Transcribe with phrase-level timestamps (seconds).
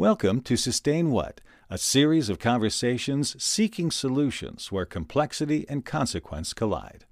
[0.00, 7.04] Welcome to Sustain What, a series of conversations seeking solutions where complexity and consequence collide.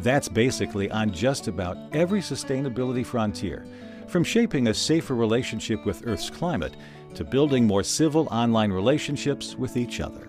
[0.00, 3.66] That's basically on just about every sustainability frontier,
[4.06, 6.76] from shaping a safer relationship with Earth's climate
[7.14, 10.28] to building more civil online relationships with each other.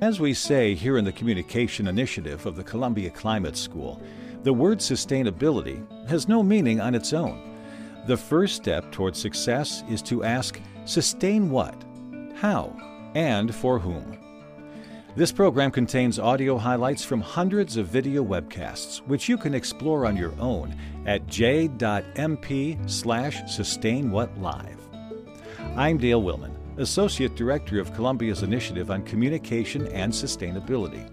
[0.00, 4.02] As we say here in the Communication Initiative of the Columbia Climate School,
[4.42, 5.78] the word sustainability
[6.08, 7.54] has no meaning on its own.
[8.08, 11.74] The first step toward success is to ask sustain what,
[12.34, 12.76] how,
[13.14, 14.18] and for whom.
[15.16, 20.16] This program contains audio highlights from hundreds of video webcasts, which you can explore on
[20.16, 20.74] your own
[21.06, 24.78] at j.mp slash sustainwhatlive.
[25.76, 31.08] I'm Dale Willman, Associate Director of Columbia's Initiative on Communication and Sustainability.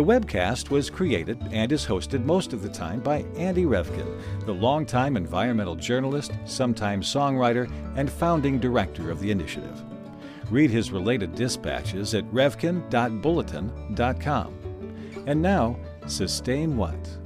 [0.00, 4.54] The webcast was created and is hosted most of the time by Andy Revkin, the
[4.54, 9.78] longtime environmental journalist, sometime songwriter, and founding director of the initiative.
[10.48, 15.24] Read his related dispatches at revkin.bulletin.com.
[15.26, 17.18] And now, sustain what?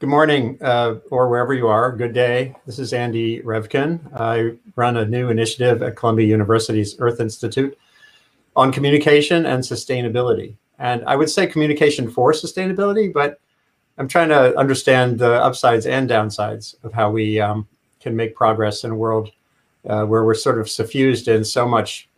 [0.00, 1.92] Good morning, uh, or wherever you are.
[1.92, 2.54] Good day.
[2.66, 4.00] This is Andy Revkin.
[4.14, 7.78] I run a new initiative at Columbia University's Earth Institute
[8.54, 10.56] on communication and sustainability.
[10.78, 13.40] And I would say communication for sustainability, but
[13.98, 17.66] I'm trying to understand the upsides and downsides of how we um,
[18.00, 19.30] can make progress in a world
[19.88, 22.08] uh, where we're sort of suffused in so much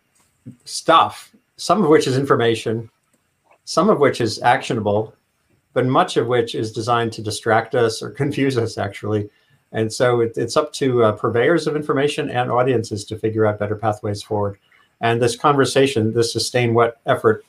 [0.64, 2.90] stuff, some of which is information,
[3.64, 5.14] some of which is actionable,
[5.74, 9.30] but much of which is designed to distract us or confuse us, actually.
[9.72, 13.58] And so it, it's up to uh, purveyors of information and audiences to figure out
[13.58, 14.58] better pathways forward.
[15.00, 17.44] And this conversation, this sustain what effort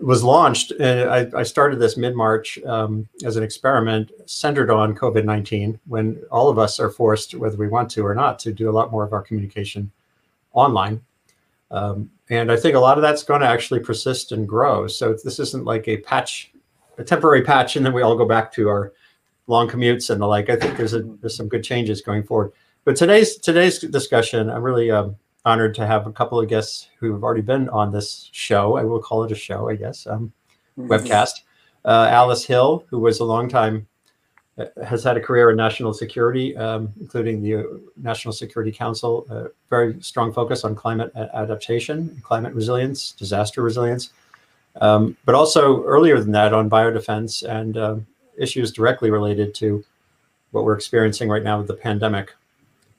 [0.00, 0.72] was launched.
[0.80, 5.78] Uh, I, I, started this mid March um, as an experiment centered on COVID 19
[5.86, 8.72] when all of us are forced, whether we want to or not, to do a
[8.72, 9.90] lot more of our communication
[10.52, 11.00] online.
[11.70, 14.86] Um, and I think a lot of that's going to actually persist and grow.
[14.86, 16.52] So this isn't like a patch,
[16.98, 18.92] a temporary patch, and then we all go back to our
[19.46, 20.50] long commutes and the like.
[20.50, 22.52] I think there's a, there's some good changes going forward.
[22.84, 27.12] But today's today's discussion, I'm really um, honored to have a couple of guests who
[27.12, 28.76] have already been on this show.
[28.76, 30.32] I will call it a show, I guess, um,
[30.78, 30.92] mm-hmm.
[30.92, 31.40] webcast.
[31.84, 33.86] Uh, Alice Hill, who was a long time,
[34.58, 39.44] uh, has had a career in national security, um, including the National Security Council, uh,
[39.70, 44.12] very strong focus on climate adaptation, climate resilience, disaster resilience,
[44.80, 48.06] um, but also earlier than that on biodefense and um,
[48.36, 49.84] issues directly related to
[50.50, 52.34] what we're experiencing right now with the pandemic.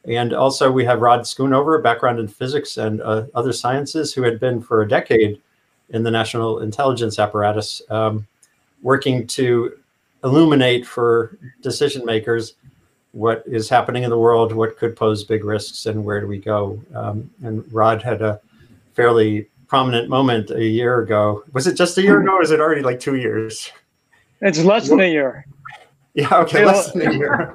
[0.05, 4.39] And also we have Rod Schoonover, background in physics and uh, other sciences, who had
[4.39, 5.41] been for a decade
[5.89, 8.25] in the national intelligence apparatus, um,
[8.81, 9.77] working to
[10.23, 12.53] illuminate for decision makers
[13.11, 16.37] what is happening in the world, what could pose big risks, and where do we
[16.37, 16.79] go.
[16.93, 18.39] Um, and Rod had a
[18.93, 21.43] fairly prominent moment a year ago.
[21.53, 23.71] Was it just a year ago, or is it already like two years?
[24.41, 25.45] It's less than a year.
[26.13, 27.53] Yeah, okay, less than a year.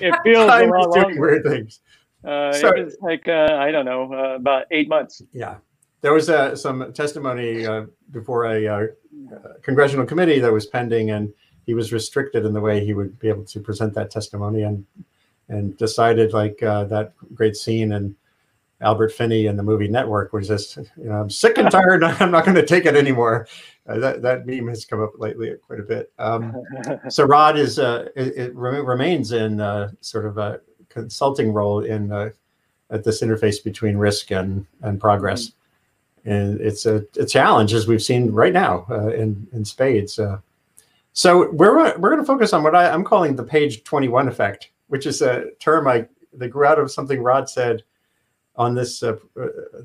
[0.00, 1.80] it feels Time a lot doing weird things.
[2.24, 5.22] Uh, so, it was like uh, I don't know, uh, about eight months.
[5.32, 5.56] Yeah,
[6.00, 8.86] there was uh, some testimony uh, before a uh,
[9.62, 11.32] congressional committee that was pending, and
[11.66, 14.86] he was restricted in the way he would be able to present that testimony, and
[15.48, 18.14] and decided like that great scene and
[18.80, 22.04] Albert Finney in the movie Network was just, you know, I'm sick and tired.
[22.20, 23.46] I'm not going to take it anymore.
[23.86, 26.12] Uh, that that meme has come up lately quite a bit.
[26.18, 26.54] Um,
[27.08, 32.10] so Rod is uh, it, it remains in uh, sort of a consulting role in
[32.10, 32.30] uh,
[32.90, 36.30] at this interface between risk and and progress, mm-hmm.
[36.30, 40.18] and it's a, a, challenge as we've seen right now uh, in in spades.
[40.18, 40.38] Uh.
[41.12, 44.70] so we're we're going to focus on what I, I'm calling the page 21 effect,
[44.88, 46.06] which is a term I
[46.38, 47.82] that grew out of something Rod said
[48.56, 49.16] on this uh,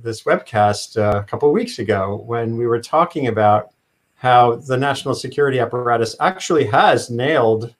[0.02, 3.69] this webcast uh, a couple weeks ago when we were talking about
[4.16, 7.74] how the national security apparatus actually has nailed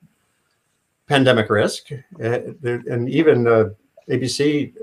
[1.08, 3.66] pandemic risk, uh, and even uh,
[4.10, 4.74] ABC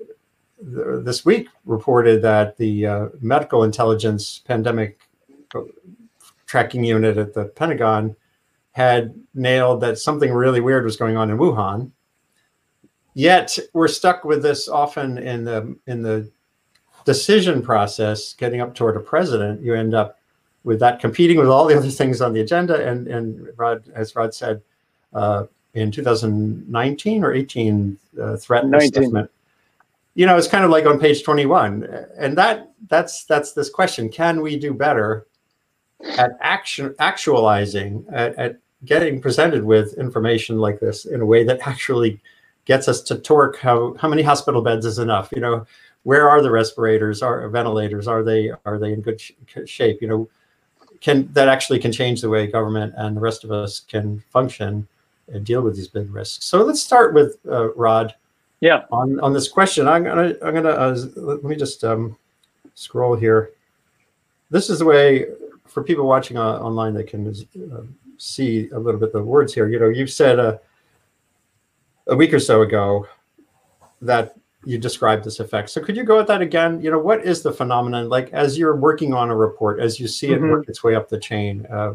[0.61, 5.01] this week reported that the medical intelligence pandemic
[6.47, 8.17] tracking unit at the Pentagon
[8.73, 11.91] had nailed that something really weird was going on in Wuhan
[13.17, 16.31] Yet we're stuck with this often in the in the
[17.07, 19.63] decision process, getting up toward a president.
[19.63, 20.19] You end up
[20.65, 22.87] with that competing with all the other things on the agenda.
[22.87, 24.61] And and Rod, as Rod said,
[25.15, 28.91] uh, in 2019 or 18, uh, threat 19.
[28.91, 29.31] assessment.
[30.15, 34.11] You know, it's kind of like on page 21, and that that's that's this question:
[34.11, 35.27] Can we do better
[36.19, 41.67] at action actualizing at, at getting presented with information like this in a way that
[41.67, 42.21] actually
[42.67, 45.67] gets us to torque how how many hospital beds is enough you know
[46.07, 49.33] where are the respirators, are ventilators, are they are they in good sh-
[49.65, 50.01] shape?
[50.01, 50.29] You know,
[51.01, 54.87] can that actually can change the way government and the rest of us can function
[55.27, 56.45] and deal with these big risks.
[56.45, 58.15] So let's start with uh, Rod.
[58.61, 58.85] Yeah.
[58.93, 62.17] On on this question, I'm gonna I'm gonna uh, let me just um,
[62.77, 63.51] scroll here.
[64.49, 65.27] This is the way
[65.67, 67.27] for people watching uh, online they can
[67.75, 67.81] uh,
[68.17, 69.67] see a little bit the words here.
[69.67, 70.59] You know, you've said uh,
[72.09, 73.07] a week or so ago
[74.03, 75.71] that you described this effect.
[75.71, 76.81] So could you go at that again?
[76.81, 80.09] You know, what is the phenomenon like as you're working on a report, as you
[80.09, 80.51] see it mm-hmm.
[80.51, 81.67] work its way up the chain?
[81.71, 81.95] Uh,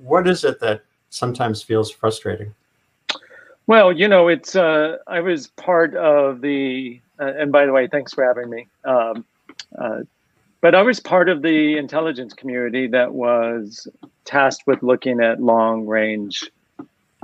[0.00, 2.54] what is it that sometimes feels frustrating?
[3.66, 7.88] Well, you know, it's uh, I was part of the, uh, and by the way,
[7.88, 8.68] thanks for having me.
[8.84, 9.24] Um,
[9.78, 10.00] uh,
[10.60, 13.88] but I was part of the intelligence community that was
[14.24, 16.50] tasked with looking at long range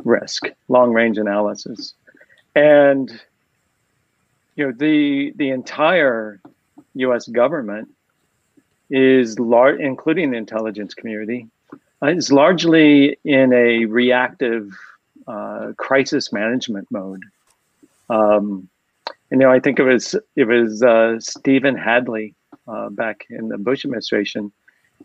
[0.05, 1.95] risk, long range analysis,
[2.55, 3.11] and
[4.57, 6.41] you know the the entire
[6.95, 7.29] U.S.
[7.29, 7.89] government
[8.91, 11.47] is large, including the intelligence community,
[12.03, 14.77] uh, is largely in a reactive
[15.29, 17.23] uh, crisis management mode.
[18.09, 18.69] Um,
[19.31, 22.35] you know, I think it was it was uh, Stephen Hadley
[22.67, 24.53] uh, back in the Bush administration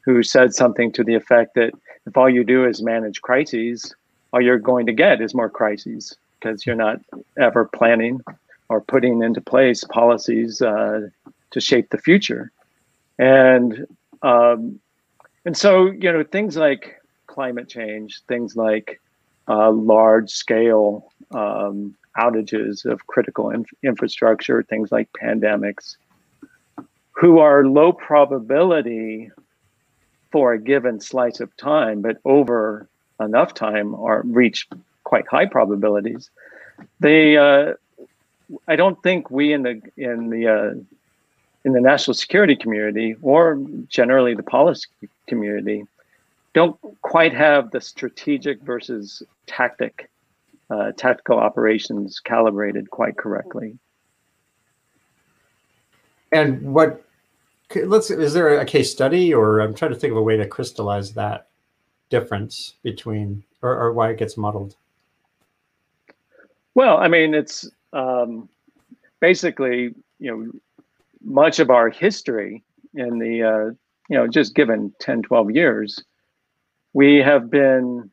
[0.03, 1.71] who said something to the effect that
[2.05, 3.95] if all you do is manage crises,
[4.33, 6.15] all you're going to get is more crises
[6.45, 6.99] because you're not
[7.39, 8.21] ever planning
[8.69, 11.01] or putting into place policies uh,
[11.49, 12.51] to shape the future.
[13.17, 13.87] And
[14.21, 14.79] um,
[15.45, 19.01] and so you know things like climate change, things like
[19.47, 25.97] uh, large scale um, outages of critical in- infrastructure, things like pandemics,
[27.13, 29.31] who are low probability
[30.31, 32.87] for a given slice of time, but over
[33.19, 34.67] enough time are reach
[35.05, 36.29] quite high probabilities.
[36.99, 37.73] They uh,
[38.67, 40.71] I don't think we in the in the uh,
[41.63, 44.87] in the national security community or generally the policy
[45.27, 45.85] community
[46.53, 50.09] don't quite have the strategic versus tactic
[50.69, 53.77] uh, tactical operations calibrated quite correctly.
[56.31, 57.03] And what
[57.75, 60.47] let's is there a case study or I'm trying to think of a way to
[60.47, 61.47] crystallize that
[62.09, 64.75] difference between or, or why it gets muddled.
[66.75, 68.49] Well, I mean, it's um,
[69.21, 70.51] basically, you know,
[71.23, 72.63] much of our history
[72.93, 73.65] in the, uh,
[74.09, 76.03] you know, just given 10, 12 years,
[76.93, 78.09] we have been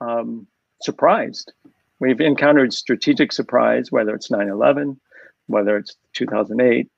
[0.00, 0.46] um,
[0.82, 1.52] surprised.
[2.00, 4.98] We've encountered strategic surprise, whether it's 9 11,
[5.46, 6.90] whether it's 2008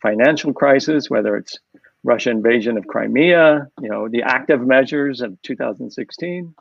[0.00, 1.58] financial crisis, whether it's
[2.04, 6.54] Russia invasion of Crimea, you know, the active measures of 2016,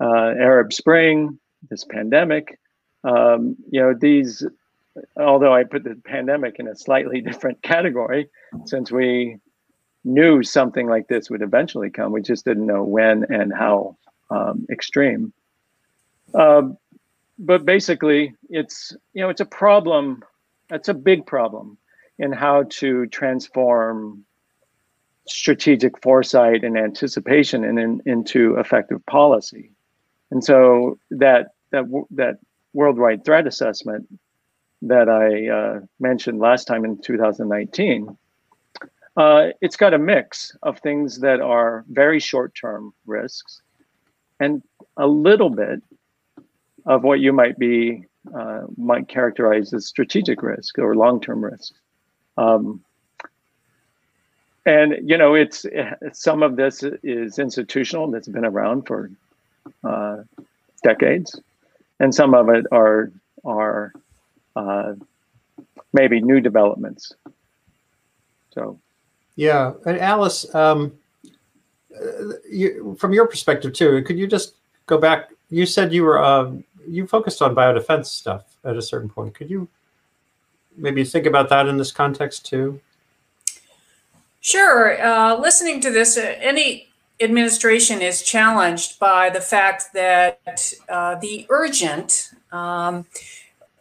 [0.00, 1.38] uh, Arab Spring,
[1.70, 2.58] this pandemic.
[3.04, 4.44] Um, you know, these
[5.16, 8.28] although I put the pandemic in a slightly different category,
[8.66, 9.38] since we
[10.04, 13.96] knew something like this would eventually come, we just didn't know when and how
[14.30, 15.32] um, extreme.
[16.34, 16.62] Uh,
[17.38, 20.22] but basically, it's you know it's a problem.
[20.70, 21.76] It's a big problem
[22.18, 24.24] in how to transform
[25.26, 29.72] strategic foresight and anticipation and in, into effective policy.
[30.30, 32.38] And so that that that
[32.72, 34.06] worldwide threat assessment
[34.82, 38.16] that I uh, mentioned last time in 2019,
[39.16, 43.60] uh, it's got a mix of things that are very short term risks
[44.40, 44.62] and
[44.96, 45.82] a little bit
[46.86, 51.74] of what you might be uh, might characterize as strategic risk or long term risk.
[52.36, 52.82] Um,
[54.64, 55.66] and you know, it's
[56.12, 59.10] some of this is institutional that's been around for
[59.84, 60.18] uh,
[60.82, 61.38] decades,
[62.02, 63.12] and some of it are
[63.44, 63.92] are
[64.56, 64.94] uh,
[65.92, 67.14] maybe new developments.
[68.52, 68.78] So,
[69.36, 70.92] yeah, and Alice, um,
[71.24, 74.54] uh, you, from your perspective too, could you just
[74.86, 75.30] go back?
[75.48, 76.52] You said you were uh,
[76.86, 79.34] you focused on biodefense stuff at a certain point.
[79.34, 79.68] Could you
[80.76, 82.80] maybe think about that in this context too?
[84.40, 85.00] Sure.
[85.00, 86.88] Uh, listening to this, uh, any
[87.20, 93.06] administration is challenged by the fact that uh, the urgent um,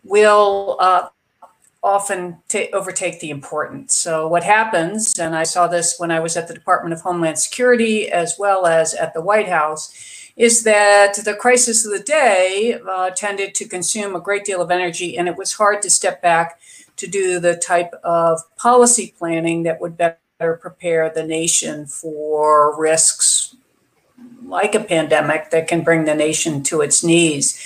[0.03, 1.09] will uh,
[1.83, 2.37] often
[2.73, 3.91] overtake the important.
[3.91, 7.39] So, what happens, and I saw this when I was at the Department of Homeland
[7.39, 12.79] Security as well as at the White House, is that the crisis of the day
[12.89, 16.21] uh, tended to consume a great deal of energy, and it was hard to step
[16.21, 16.59] back
[16.97, 20.17] to do the type of policy planning that would better
[20.57, 23.55] prepare the nation for risks
[24.45, 27.59] like a pandemic that can bring the nation to its knees.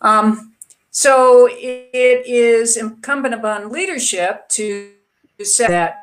[0.00, 0.52] Um,
[0.90, 4.90] so it is incumbent upon leadership to
[5.42, 6.01] set that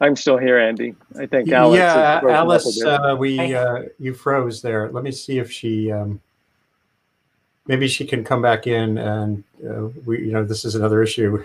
[0.00, 0.94] I'm still here, Andy.
[1.18, 1.78] I think Alice.
[1.78, 4.90] yeah, broken up a Alice, uh, we uh, you froze there.
[4.90, 6.20] Let me see if she um,
[7.66, 11.44] maybe she can come back in and uh, we you know this is another issue.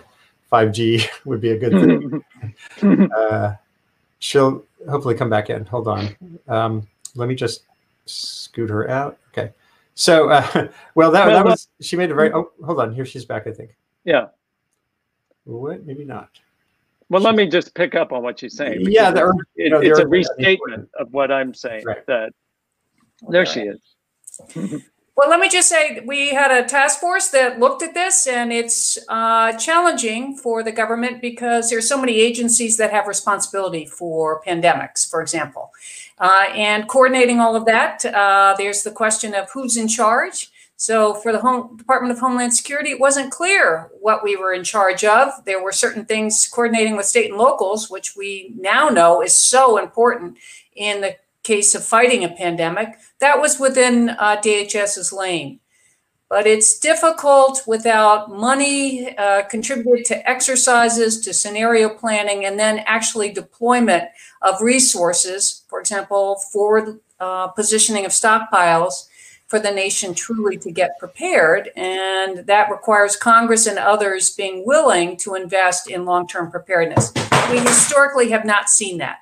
[0.51, 2.23] 5G would be a good
[2.81, 3.11] thing.
[3.11, 3.55] uh,
[4.19, 5.65] she'll hopefully come back in.
[5.65, 6.15] Hold on.
[6.47, 7.63] Um, let me just
[8.05, 9.17] scoot her out.
[9.31, 9.51] Okay.
[9.95, 10.43] So, uh,
[10.95, 12.93] well, that, Well, that was, she made a very, oh, hold on.
[12.93, 13.75] Here she's back, I think.
[14.03, 14.27] yeah.
[15.45, 15.85] What?
[15.85, 16.29] Maybe not.
[17.13, 18.87] Well, let me just pick up on what she's saying.
[18.89, 21.85] Yeah, because the, it- know, the it's a restatement of what I'm saying.
[21.85, 22.03] Right.
[22.07, 22.33] That
[23.29, 23.79] there she is.
[25.15, 28.51] Well, let me just say, we had a task force that looked at this, and
[28.51, 34.41] it's uh, challenging for the government because there's so many agencies that have responsibility for
[34.41, 35.69] pandemics, for example.
[36.17, 40.49] Uh, and coordinating all of that, uh, there's the question of who's in charge.
[40.75, 44.63] So for the Home Department of Homeland Security, it wasn't clear what we were in
[44.63, 45.31] charge of.
[45.45, 49.77] There were certain things coordinating with state and locals, which we now know is so
[49.77, 50.37] important
[50.75, 52.95] in the case of fighting a pandemic.
[53.19, 55.59] That was within uh, DHS's lane.
[56.29, 63.31] But it's difficult without money uh, contributed to exercises, to scenario planning, and then actually
[63.31, 64.05] deployment
[64.41, 69.09] of resources, for example, forward uh, positioning of stockpiles
[69.47, 71.69] for the nation truly to get prepared.
[71.75, 77.13] And that requires Congress and others being willing to invest in long term preparedness.
[77.51, 79.19] We historically have not seen that.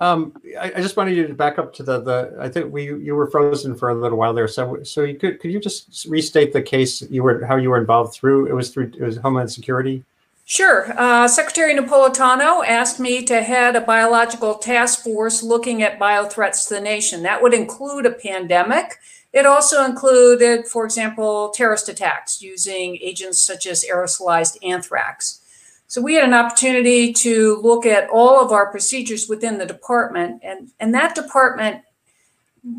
[0.00, 2.84] Um, I, I just wanted you to back up to the, the, I think we,
[2.84, 4.48] you were frozen for a little while there.
[4.48, 7.78] So, so you could, could you just restate the case you were, how you were
[7.78, 8.46] involved through?
[8.46, 10.04] It was through, it was Homeland Security?
[10.46, 10.92] Sure.
[10.98, 16.74] Uh, Secretary Napolitano asked me to head a biological task force looking at biothreats to
[16.74, 17.22] the nation.
[17.22, 18.98] That would include a pandemic.
[19.34, 25.40] It also included, for example, terrorist attacks using agents such as aerosolized anthrax.
[25.88, 30.40] So we had an opportunity to look at all of our procedures within the department,
[30.44, 31.82] and, and that department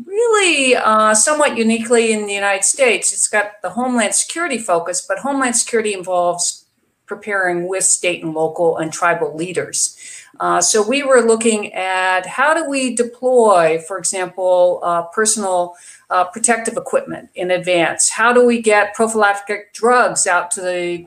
[0.04, 5.18] really uh, somewhat uniquely in the United States, it's got the Homeland Security focus, but
[5.18, 6.64] Homeland Security involves
[7.06, 9.96] preparing with state and local and tribal leaders.
[10.40, 15.76] Uh, so we were looking at how do we deploy, for example, uh, personal
[16.10, 18.10] uh, protective equipment in advance?
[18.10, 21.06] How do we get prophylactic drugs out to the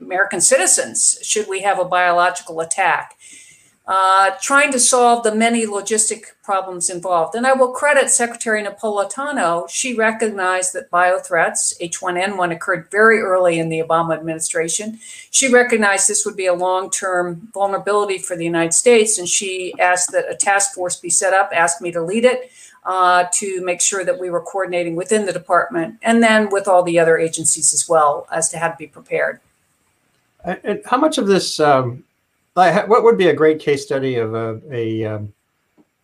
[0.00, 3.16] American citizens should we have a biological attack?
[3.86, 7.34] Uh, trying to solve the many logistic problems involved.
[7.34, 9.68] And I will credit Secretary Napolitano.
[9.68, 14.98] She recognized that biothreats, H1N1, occurred very early in the Obama administration.
[15.30, 19.18] She recognized this would be a long term vulnerability for the United States.
[19.18, 22.50] And she asked that a task force be set up, asked me to lead it.
[22.86, 26.82] Uh, to make sure that we were coordinating within the department and then with all
[26.82, 29.40] the other agencies as well as to how to be prepared.
[30.44, 32.04] And and how much of this, um,
[32.54, 35.32] like, what would be a great case study of a, a um,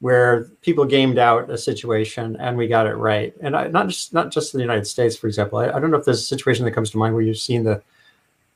[0.00, 3.34] where people gamed out a situation and we got it right?
[3.42, 5.58] And I, not just not just in the United States, for example.
[5.58, 7.62] I, I don't know if there's a situation that comes to mind where you've seen
[7.62, 7.82] the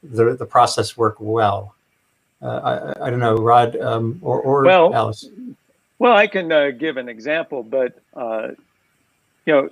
[0.02, 1.74] the, the process work well.
[2.40, 5.28] Uh, I, I don't know, Rod um, or, or Well, Alice.
[5.98, 8.48] Well, I can uh, give an example, but uh,
[9.46, 9.68] you know,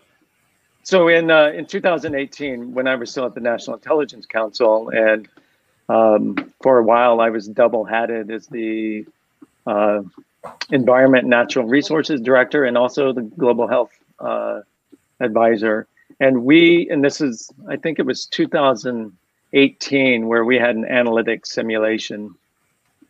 [0.85, 5.29] so in uh, in 2018, when I was still at the National Intelligence Council, and
[5.88, 9.05] um, for a while I was double hatted as the
[9.67, 10.02] uh,
[10.71, 14.61] Environment Natural Resources Director and also the Global Health uh,
[15.21, 15.87] Advisor.
[16.21, 21.47] And we, and this is, I think it was 2018, where we had an analytic
[21.47, 22.35] simulation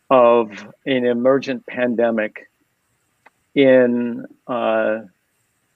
[0.09, 0.51] of
[0.85, 2.49] an emergent pandemic
[3.55, 5.01] in uh,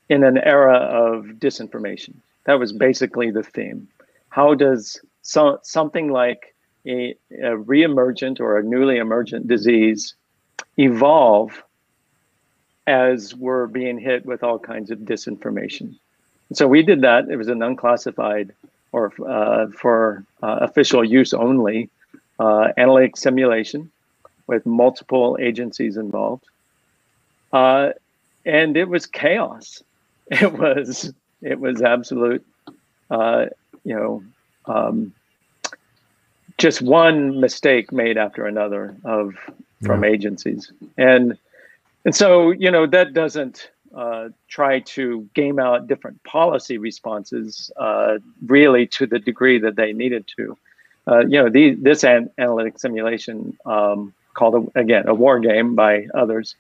[0.10, 2.16] in an era of disinformation.
[2.46, 3.88] That was basically the theme.
[4.30, 6.56] How does so, something like
[6.86, 10.16] a, a reemergent or a newly emergent disease
[10.78, 11.62] evolve
[12.86, 15.96] as we're being hit with all kinds of disinformation?
[16.54, 17.30] So we did that.
[17.30, 18.54] It was an unclassified
[18.94, 21.90] or uh, for uh, official use only
[22.40, 23.92] uh, analytic simulation
[24.48, 26.46] with multiple agencies involved.
[27.52, 27.92] Uh,
[28.46, 29.84] and it was chaos.
[30.30, 32.46] It was it was absolute,
[33.10, 33.46] uh,
[33.86, 34.24] you know,
[34.66, 35.14] um,
[36.58, 39.36] just one mistake made after another of
[39.84, 41.38] from agencies, and
[42.04, 48.18] and so you know that doesn't uh, try to game out different policy responses uh,
[48.46, 50.58] really to the degree that they needed to.
[51.08, 55.74] Uh, you know, the, this an- analytic simulation, um, called a, again a war game
[55.74, 56.56] by others,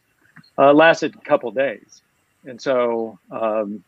[0.57, 2.01] uh, lasted a couple days,
[2.45, 3.83] and so um,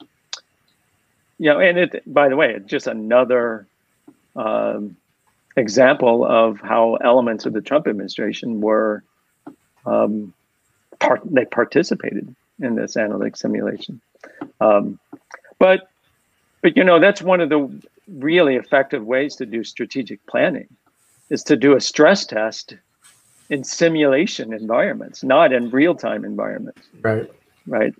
[1.37, 3.65] you know, and it by the way, it's just another
[4.35, 4.95] um,
[5.55, 9.03] example of how elements of the Trump administration were
[9.85, 10.33] um,
[10.99, 14.01] part they participated in this analytic simulation.
[14.59, 14.99] Um,
[15.57, 15.89] but
[16.61, 17.69] but you know that's one of the
[18.07, 20.67] really effective ways to do strategic planning
[21.29, 22.75] is to do a stress test
[23.49, 26.81] in simulation environments, not in real time environments.
[27.01, 27.29] Right.
[27.65, 27.93] Right.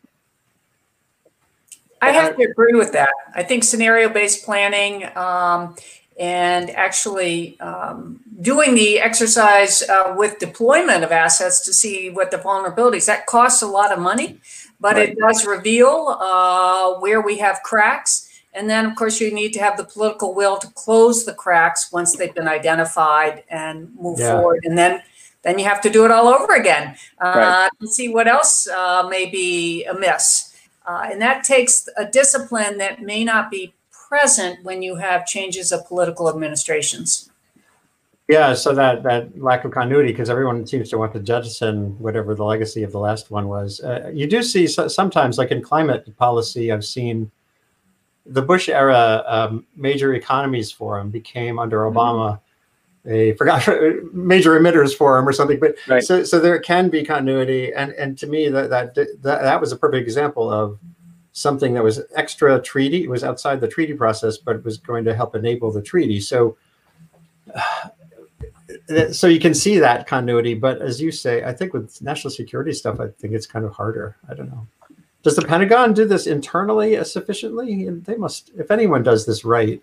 [2.02, 3.12] I have to agree with that.
[3.36, 5.76] I think scenario based planning um,
[6.18, 12.38] and actually um, doing the exercise uh, with deployment of assets to see what the
[12.38, 14.40] vulnerabilities that costs a lot of money,
[14.80, 15.10] but Right.
[15.10, 18.28] it does reveal uh, where we have cracks.
[18.54, 21.92] And then, of course, you need to have the political will to close the cracks
[21.92, 24.32] once they've been identified and move Yeah.
[24.32, 24.62] forward.
[24.64, 25.02] And then,
[25.44, 27.70] then you have to do it all over again uh, Right.
[27.82, 30.54] to see what else uh, may be amiss.
[30.86, 33.74] Uh, and that takes a discipline that may not be
[34.10, 37.30] present when you have changes of political administrations.
[38.28, 42.36] Yeah, so that that lack of continuity, because everyone seems to want to jettison whatever
[42.36, 43.80] the legacy of the last one was.
[43.80, 47.32] Uh, you do see so, sometimes, like in climate policy, I've seen
[48.28, 52.40] the Bush era um, major economies forum became under Obama
[53.10, 53.68] a forgot
[54.14, 55.60] major emitters forum or something.
[55.60, 56.04] But Right.
[56.04, 59.72] so so there can be continuity, and and to me that that that that was
[59.72, 60.80] a perfect example of
[61.34, 63.04] something that was extra treaty.
[63.04, 66.20] It was outside the treaty process, but it was going to help enable the treaty.
[66.20, 66.58] So
[69.12, 72.72] so you can see that continuity but as you say i think with national security
[72.72, 74.68] stuff i think it's kind of harder i don't know
[75.24, 79.82] does the pentagon do this internally sufficiently And they must if anyone does this right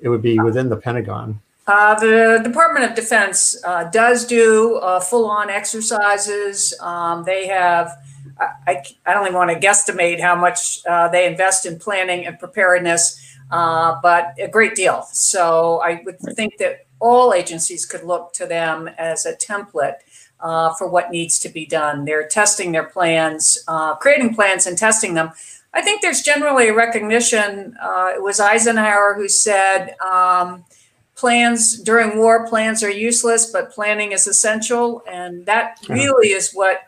[0.00, 1.40] it would be within the pentagon
[1.70, 6.74] Uh, the Department of Defense uh, does do uh, full-on exercises.
[6.80, 7.96] Um, they have,
[8.40, 12.26] I, I, I don't even want to guesstimate how much uh, they invest in planning
[12.26, 15.06] and preparedness, uh, but a great deal.
[15.12, 19.98] So I would think that all agencies could look to them as a template
[20.40, 22.04] uh, for what needs to be done.
[22.04, 25.30] They're testing their plans, uh, creating plans and testing them.
[25.72, 27.76] I think there's generally a recognition.
[27.80, 30.64] Uh, it was Eisenhower who said, um,
[31.20, 36.80] plans during war plans are useless but planning is essential and that really is what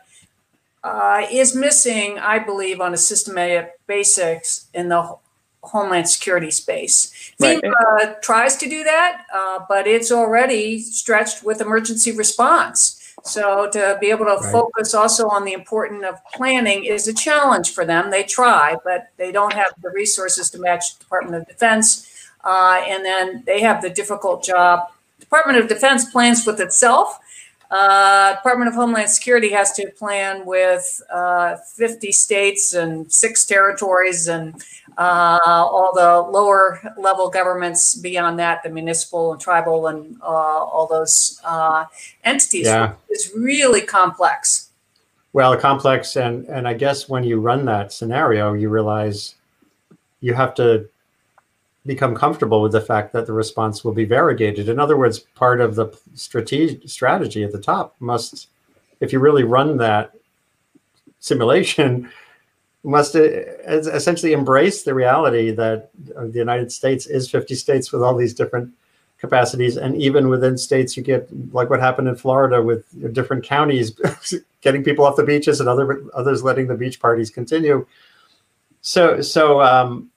[0.84, 5.16] uh, is missing i believe on a systematic basis in the
[5.62, 7.32] homeland security space.
[7.38, 7.62] Right.
[7.62, 12.98] FEMA tries to do that uh, but it's already stretched with emergency response.
[13.24, 14.52] So to be able to Right.
[14.52, 18.10] focus also on the importance of planning is a challenge for them.
[18.10, 22.08] They try but they don't have the resources to match department of defense
[22.44, 24.90] uh, and then they have the difficult job.
[25.20, 27.18] Department of Defense plans with itself.
[27.70, 34.28] Uh, Department of Homeland Security has to plan with uh, 50 states and six territories
[34.28, 34.62] and
[34.98, 40.86] uh, all the lower level governments beyond that, the municipal and tribal and uh, all
[40.86, 41.86] those uh,
[42.24, 42.66] entities.
[42.66, 42.92] Yeah.
[43.08, 44.68] It's really complex.
[45.32, 49.34] well complex and and i guess when you run that scenario you realize
[50.20, 50.86] you have to
[51.84, 54.68] become comfortable with the fact that the response will be variegated.
[54.68, 58.48] In other words part of the strategy strategy at the top must
[59.00, 60.12] if you really run that
[61.18, 62.10] simulation
[62.84, 63.20] must uh,
[63.68, 68.34] essentially embrace the reality that uh, the united states is 50 states with all these
[68.34, 68.72] different
[69.22, 69.76] capacities.
[69.76, 73.92] And even within states you get like what happened in florida with different counties
[74.60, 77.86] getting people off the beaches and other others letting the beach parties continue.
[78.80, 80.10] So so um,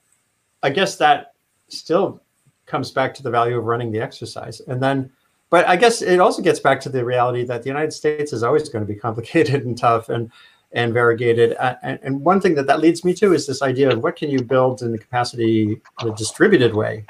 [0.63, 1.34] i guess that
[1.67, 2.21] still
[2.65, 4.61] comes back to the value of running the exercise.
[4.61, 5.11] And then
[5.51, 8.41] but i guess it also gets back to the reality that the united states is
[8.41, 10.31] always going to be complicated and tough and
[10.75, 11.53] and variegated.
[11.81, 14.29] And, and one thing that that leads me to is this idea of what can
[14.29, 17.05] you build in the capacity in a distributed way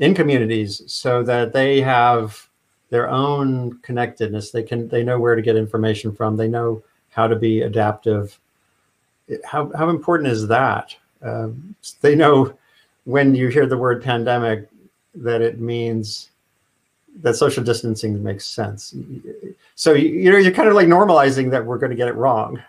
[0.00, 2.48] in communities so that they have
[2.90, 4.50] their own connectedness.
[4.50, 6.36] They can they know where to get information from.
[6.36, 8.38] They know how to be adaptive.
[9.44, 10.94] How, how important is that?
[11.22, 12.56] Um, they know
[13.06, 14.68] when you hear the word pandemic
[15.14, 16.30] that it means
[17.22, 18.94] that social distancing makes sense
[19.74, 22.62] so you, know you're kind of like normalizing that we're going to get it wrong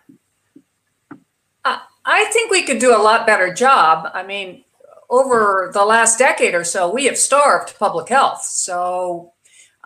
[2.07, 4.09] I think we could do a lot better job.
[4.13, 4.63] I mean,
[5.09, 8.43] over the last decade or so, we have starved public health.
[8.43, 9.33] So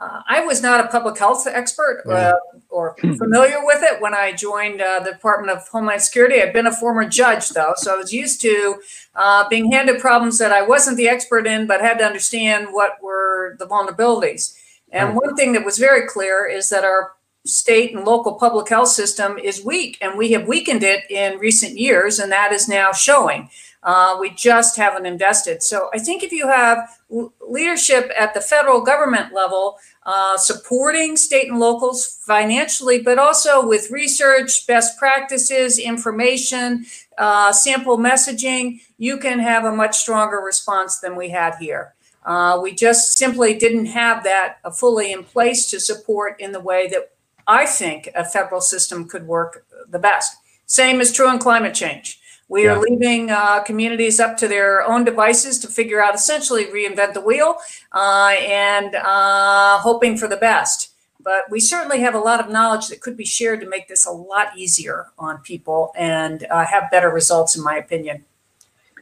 [0.02, 2.34] uh, I was not a public health expert uh,
[2.70, 6.42] or familiar with it when I joined uh, the Department of Homeland Security.
[6.42, 8.82] I'd been a former judge, though, so I was used to
[9.16, 12.98] uh, being handed problems that I wasn't the expert in, but had to understand what
[13.04, 14.58] were the vulnerabilities.
[14.92, 17.14] And one thing that was very clear is that our
[17.46, 21.78] state and local public health system is weak, and we have weakened it in recent
[21.78, 23.50] years, and that is now showing.
[23.84, 25.64] Uh, we just haven't invested.
[25.64, 27.00] So I think if you have
[27.48, 33.92] leadership at the federal government level uh, supporting state and locals financially, but also with
[33.92, 36.86] research, best practices, information,
[37.18, 41.94] uh, sample messaging, you can have a much stronger response than we had here.
[42.26, 46.60] Uh, we just simply didn't have that uh, fully in place to support in the
[46.60, 47.12] way that
[47.48, 50.38] I think a federal system could work the best.
[50.66, 52.21] Same is true in climate change.
[52.52, 52.74] We yeah.
[52.74, 57.22] are leaving uh, communities up to their own devices to figure out, essentially, reinvent the
[57.22, 57.56] wheel
[57.94, 60.92] uh, and uh, hoping for the best.
[61.24, 64.06] But we certainly have a lot of knowledge that could be shared to make this
[64.06, 68.26] a lot easier on people and uh, have better results, in my opinion.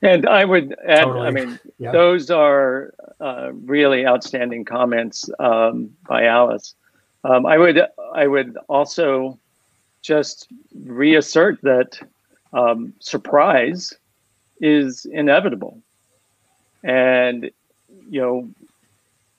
[0.04, 1.28] And I would add, totally.
[1.28, 1.92] I mean, yeah.
[1.92, 6.76] those are uh, really outstanding comments um, by Alice.
[7.24, 7.82] Um, I would,
[8.14, 9.40] I would also
[10.04, 10.50] just
[10.86, 12.00] reassert that
[12.54, 13.94] um, surprise
[14.62, 15.82] is inevitable.
[16.84, 17.52] And,
[18.10, 18.50] you know,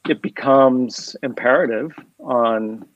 [0.09, 2.87] it becomes imperative on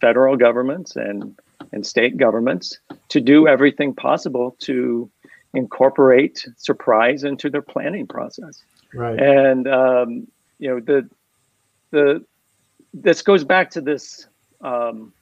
[0.00, 1.38] federal governments and,
[1.72, 5.10] and state governments to do everything possible to
[5.54, 8.62] incorporate surprise into their planning process.
[8.94, 9.18] Right.
[9.18, 10.26] And, um,
[10.58, 11.08] you know, the,
[11.90, 12.24] the,
[12.94, 14.26] this goes back to this
[14.60, 15.12] um,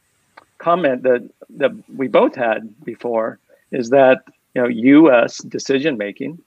[0.59, 3.39] comment that, that we both had before
[3.73, 4.23] is that
[4.55, 5.39] you know U.S.
[5.39, 6.39] decision making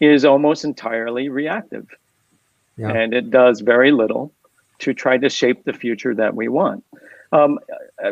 [0.00, 1.88] is almost entirely reactive,
[2.76, 2.90] yeah.
[2.90, 4.32] and it does very little
[4.80, 6.84] to try to shape the future that we want.
[7.32, 7.58] Um,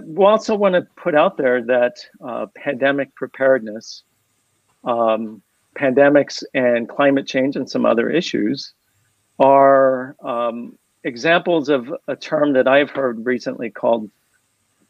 [0.04, 1.94] we also want to put out there that
[2.24, 4.02] uh, pandemic preparedness,
[4.84, 5.42] um,
[5.76, 8.72] pandemics, and climate change, and some other issues
[9.38, 14.10] are um, examples of a term that I've heard recently called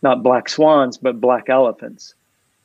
[0.02, 2.14] not black swans, but black elephants.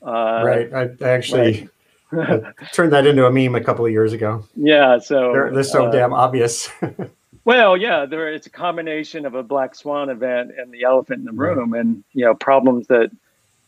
[0.06, 0.74] Uh, right.
[0.74, 1.70] I, I actually
[2.12, 2.44] right.
[2.74, 4.46] turned that into a meme a couple of years ago.
[4.56, 5.00] Yeah.
[5.00, 6.70] So they're, they're so uh, damn obvious.
[7.46, 11.26] well, yeah, there it's a combination of a black swan event and the elephant in
[11.26, 11.82] the room, right.
[11.82, 13.12] and you know problems that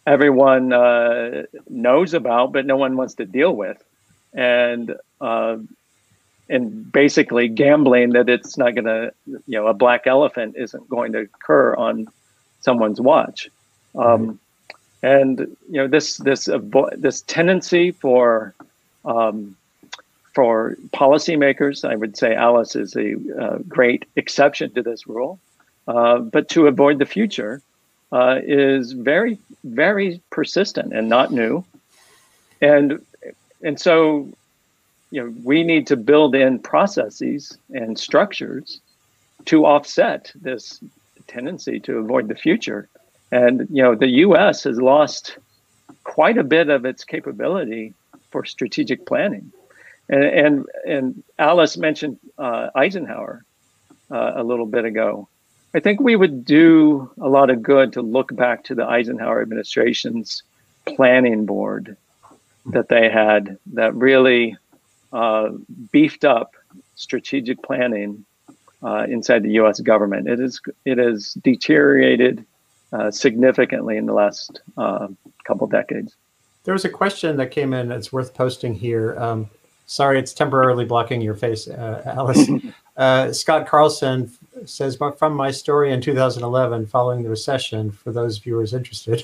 [0.06, 3.84] everyone uh, knows about, but no one wants to deal with,
[4.34, 5.58] and uh,
[6.50, 11.12] and basically gambling that it's not going to, you know, a black elephant isn't going
[11.14, 12.08] to occur on
[12.62, 13.50] someone's watch.
[13.96, 14.40] Um,
[15.02, 16.50] and you know this this
[16.98, 18.54] this tendency for
[19.06, 19.56] um,
[20.34, 25.40] for policymakers, I would say Alice is a uh, great exception to this rule,
[25.88, 27.62] uh, but to avoid the future
[28.12, 31.64] uh, is very very persistent and not new,
[32.62, 33.04] and
[33.62, 34.30] and so
[35.12, 38.82] you know we need to build in processes and structures
[39.46, 40.80] to offset this
[41.28, 42.90] tendency to avoid the future
[43.32, 44.64] and you know, the U.S.
[44.64, 45.38] has lost
[46.04, 47.94] quite a bit of its capability
[48.32, 49.52] for strategic planning.
[50.10, 53.44] And and, and Alice mentioned uh, Eisenhower
[54.12, 55.28] uh, a little bit ago.
[55.74, 59.42] I think we would do a lot of good to look back to the Eisenhower
[59.42, 60.42] administration's
[60.86, 61.96] planning board
[62.66, 64.58] that they had that really
[65.14, 65.50] uh,
[65.92, 66.56] beefed up
[66.96, 68.26] strategic planning
[68.82, 69.80] uh, inside the U.S.
[69.80, 70.28] government.
[70.28, 72.46] It is it has deteriorated
[72.94, 75.08] uh, significantly in the last uh,
[75.46, 76.16] couple decades.
[76.64, 79.18] There was a question that came in that's worth posting here.
[79.20, 79.50] Um,
[79.86, 82.50] sorry, it's temporarily blocking your face, uh, Alice.
[82.98, 84.30] Uh, Scott Carlson
[84.66, 89.24] says, from my story in 2011 following the recession, for those viewers interested,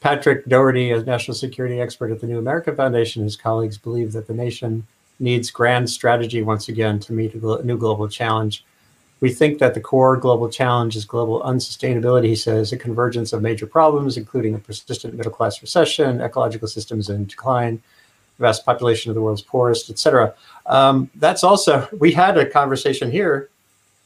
[0.00, 4.12] Patrick Doherty, a national security expert at the New America Foundation, and his colleagues believe
[4.12, 4.86] that the nation
[5.20, 8.64] needs grand strategy once again to meet a new global challenge.
[9.20, 13.42] We think that the core global challenge is global unsustainability, he says, a convergence of
[13.42, 17.82] major problems, including a persistent middle class recession, ecological systems in decline,
[18.38, 20.34] vast population of the world's poorest, etc.
[20.66, 23.50] Um, that's also, we had a conversation here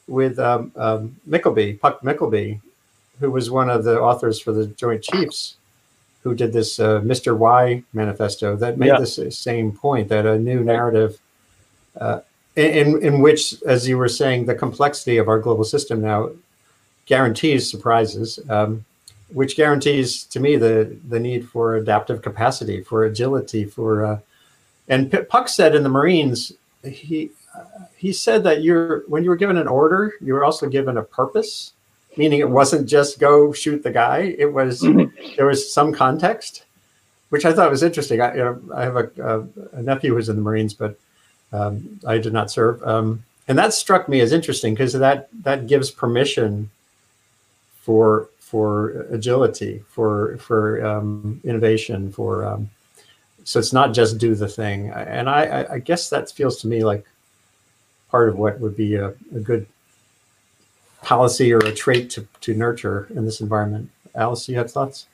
[0.07, 2.59] with um, um, Mykleby, Puck Mykleby,
[3.19, 5.55] who was one of the authors for the Joint Chiefs,
[6.23, 7.37] who did this uh, Mr.
[7.37, 8.99] Y manifesto that made yeah.
[8.99, 11.19] this same point that a new narrative
[11.99, 12.21] uh,
[12.55, 16.29] in in which, as you were saying, the complexity of our global system now
[17.05, 18.85] guarantees surprises, um,
[19.31, 24.19] which guarantees to me the the need for adaptive capacity, for agility, for uh,
[24.87, 27.31] and P- Puck said in the Marines, he
[27.95, 31.03] he said that you're when you were given an order, you were also given a
[31.03, 31.73] purpose,
[32.17, 34.35] meaning it wasn't just go shoot the guy.
[34.37, 35.35] It was mm-hmm.
[35.37, 36.65] there was some context,
[37.29, 38.21] which I thought was interesting.
[38.21, 40.99] I, you know, I have a, a, a nephew who's in the Marines, but
[41.53, 45.67] um, I did not serve, um, and that struck me as interesting because that that
[45.67, 46.69] gives permission
[47.81, 52.69] for for agility, for for um, innovation, for um,
[53.43, 54.89] so it's not just do the thing.
[54.89, 57.05] And I, I guess that feels to me like
[58.09, 59.67] part of what would be a, a good
[61.01, 63.89] policy or a trait to, to nurture in this environment.
[64.15, 65.07] Alice, you have thoughts?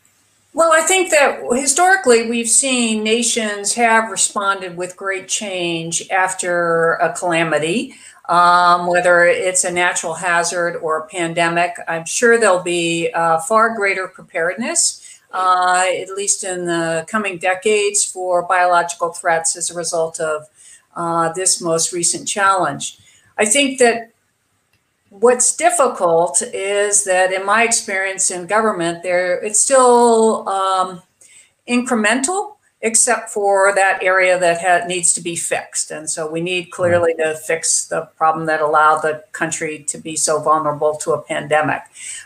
[0.54, 7.14] Well, I think that historically we've seen nations have responded with great change after a
[7.14, 7.96] calamity,
[8.28, 11.76] um, whether it's a natural hazard or a pandemic.
[11.88, 18.04] I'm sure there'll be uh, far greater preparedness uh, at least in the coming decades,
[18.04, 20.48] for biological threats as a result of
[20.96, 22.98] uh, this most recent challenge.
[23.38, 24.12] I think that
[25.10, 31.02] what's difficult is that, in my experience in government, there it's still um,
[31.68, 35.92] incremental except for that area that ha- needs to be fixed.
[35.92, 40.16] And so we need clearly to fix the problem that allowed the country to be
[40.16, 41.82] so vulnerable to a pandemic,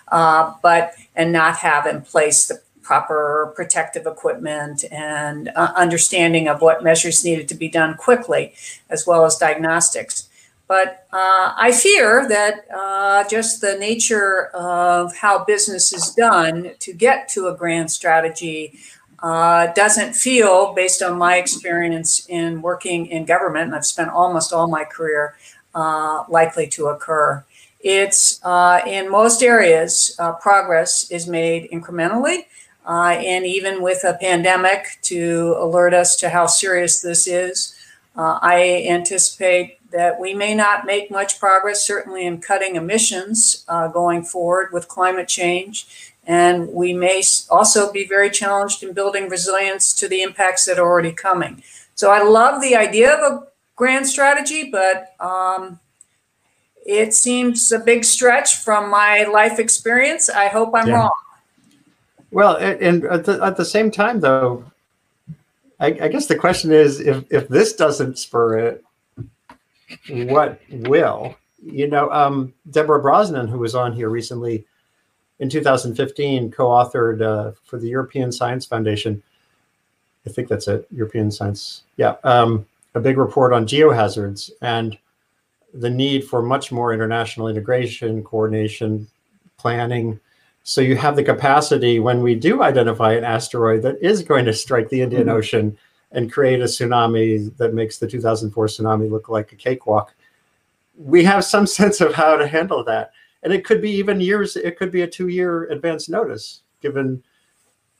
[0.10, 6.62] uh, but and not have in place the proper protective equipment and uh, understanding of
[6.62, 8.54] what measures needed to be done quickly,
[8.90, 10.30] as well as diagnostics.
[10.74, 16.94] But uh, I fear that uh, just the nature of how business is done to
[16.94, 18.80] get to a grand strategy
[19.22, 24.52] uh, doesn't feel, based on my experience in working in government, and I've spent almost
[24.52, 25.36] all my career,
[25.76, 27.46] uh, likely to occur.
[27.80, 32.46] It's uh, in most areas, progress is made incrementally
[32.84, 37.76] uh, and even with a pandemic to alert us to how serious this is.
[38.16, 43.88] Uh, I anticipate that we may not make much progress, certainly in cutting emissions uh,
[43.88, 46.12] going forward with climate change.
[46.26, 50.88] And we may also be very challenged in building resilience to the impacts that are
[50.88, 51.62] already coming.
[51.94, 55.80] So I love the idea of a grand strategy, but um,
[56.86, 60.28] it seems a big stretch from my life experience.
[60.28, 60.96] I hope I'm yeah.
[60.96, 61.12] wrong.
[62.32, 64.66] Well, and at the, at the same time, though,
[65.80, 68.84] I, I guess the question is if, if this doesn't spur it,
[70.10, 71.36] what will?
[71.62, 74.66] You know, um, Deborah Brosnan, who was on here recently
[75.40, 79.22] in 2015, co authored uh, for the European Science Foundation.
[80.26, 81.84] I think that's it, European Science.
[81.98, 84.98] Yeah, um, a big report on geohazards and
[85.74, 89.08] the need for much more international integration, coordination,
[89.58, 90.20] planning
[90.64, 94.54] so you have the capacity when we do identify an asteroid that is going to
[94.54, 95.38] strike the Indian mm-hmm.
[95.38, 95.78] Ocean
[96.14, 100.16] and create a tsunami that makes the 2004 tsunami look like a cakewalk.
[100.96, 103.12] We have some sense of how to handle that.
[103.44, 107.22] And it could be even years, it could be a two year advance notice given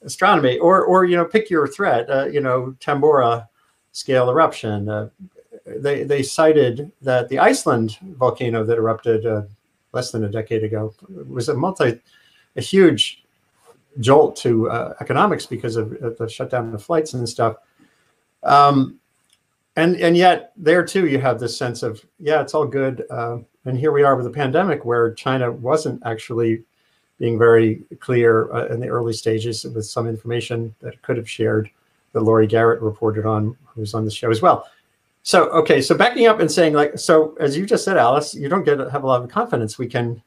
[0.04, 3.48] astronomy or, or, you know, pick your threat, uh, you know, Tambora
[3.92, 4.88] scale eruption.
[4.88, 5.10] Uh,
[5.66, 9.44] they, they cited that the Iceland volcano that erupted uh,
[9.92, 10.94] less than a decade ago
[11.28, 12.00] was a multi
[12.56, 13.24] a huge
[14.00, 17.58] jolt to uh, economics because of, of, the shutdown of flights and stuff.
[18.44, 19.00] Um,
[19.76, 23.06] and and yet there too you have this sense of yeah it's all good.
[23.10, 26.64] Uh, and here we are with a pandemic where China wasn't actually
[27.18, 31.70] being very clear uh, in the early stages with some information that could have shared
[32.12, 34.68] that Laurie Garrett reported on, who was on the show as well.
[35.24, 38.50] So okay, so backing up and saying like so as you just said, Alice, you
[38.50, 39.78] don't get have a lot of confidence.
[39.78, 40.22] We can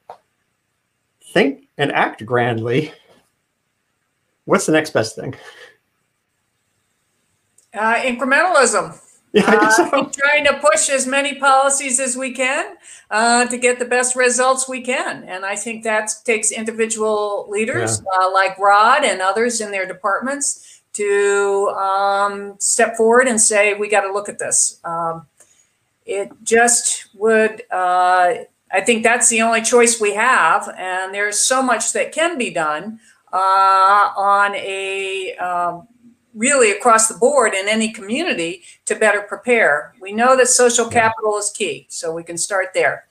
[1.32, 2.92] think and act grandly,
[4.46, 5.34] what's the next best thing?
[7.76, 8.98] Uh, incrementalism.
[9.32, 9.84] Yeah, uh, so.
[9.84, 12.76] uh, trying to push as many policies as we can
[13.10, 15.24] uh, to get the best results we can.
[15.24, 18.26] And I think that takes individual leaders yeah.
[18.26, 23.88] uh, like Rod and others in their departments to um, step forward and say, we
[23.88, 24.80] got to look at this.
[24.84, 25.26] Um,
[26.06, 28.34] it just would uh,
[28.72, 32.50] I think that's the only choice we have, and there's so much that can be
[32.50, 32.98] done
[33.32, 35.86] uh, on a um,
[36.36, 39.94] really across the board in any community to better prepare.
[40.00, 43.06] We know that social capital is key, so we can start there.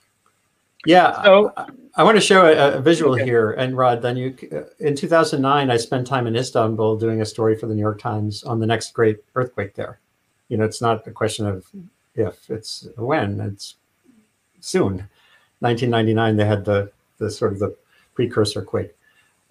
[0.85, 1.51] Yeah, so,
[1.95, 3.25] I, want to show a, a visual okay.
[3.25, 3.51] here.
[3.53, 7.57] And Rod, then you uh, in 2009, I spent time in Istanbul doing a story
[7.57, 9.99] for the New York Times on the next great earthquake there.
[10.47, 11.65] You know, it's not a question of
[12.13, 13.41] if, it's when.
[13.41, 13.75] It's
[14.59, 15.09] soon.
[15.59, 17.75] 1999, they had the the sort of the
[18.13, 18.95] precursor quake.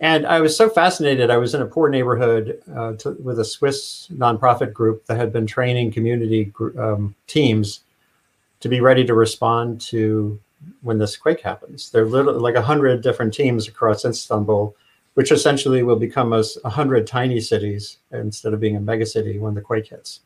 [0.00, 1.30] And I was so fascinated.
[1.30, 5.32] I was in a poor neighborhood uh, to, with a Swiss nonprofit group that had
[5.32, 7.80] been training community um, teams
[8.60, 10.40] to be ready to respond to
[10.82, 11.90] when this quake happens.
[11.90, 14.74] There are literally like a hundred different teams across Istanbul,
[15.14, 19.54] which essentially will become a hundred tiny cities instead of being a mega city when
[19.54, 20.20] the quake hits,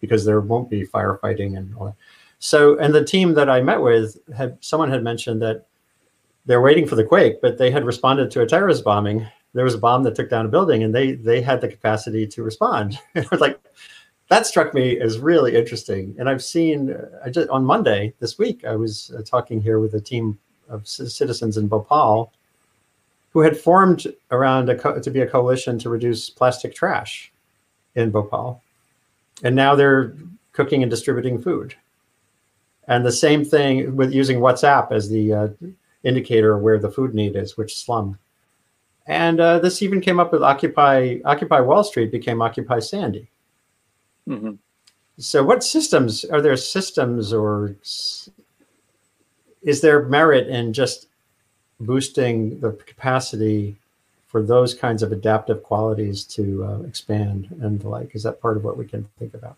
[0.00, 1.94] because there won't be firefighting and all that.
[2.40, 5.66] So, and the team that I met with had someone had mentioned that
[6.46, 9.26] they're waiting for the quake, but they had responded to a terrorist bombing.
[9.54, 12.26] There was a bomb that took down a building, and they they had the capacity
[12.26, 12.98] to respond.
[13.14, 13.60] it was like
[14.28, 16.14] that struck me as really interesting.
[16.18, 19.94] And I've seen I just on Monday this week I was uh, talking here with
[19.94, 22.32] a team of citizens in Bhopal
[23.32, 27.32] who had formed around a to be a coalition to reduce plastic trash
[27.94, 28.62] in Bhopal,
[29.42, 30.14] and now they're
[30.52, 31.74] cooking and distributing food.
[32.86, 35.48] And the same thing with using WhatsApp as the uh,
[36.04, 38.18] indicator of where the food need is, which slum.
[39.06, 43.28] And uh, this even came up with Occupy Occupy Wall Street became Occupy Sandy.
[44.28, 44.52] Mm-hmm.
[45.18, 46.56] So, what systems are there?
[46.56, 47.76] Systems, or
[49.62, 51.08] is there merit in just
[51.80, 53.76] boosting the capacity
[54.26, 58.14] for those kinds of adaptive qualities to uh, expand and the like?
[58.14, 59.56] Is that part of what we can think about?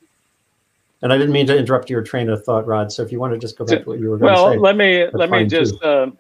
[1.03, 2.91] And I didn't mean to interrupt your train of thought, Rod.
[2.91, 4.55] So if you want to just go back to what you were going well, to
[4.55, 4.59] say.
[4.59, 5.81] let me let me just.
[5.83, 6.11] Uh,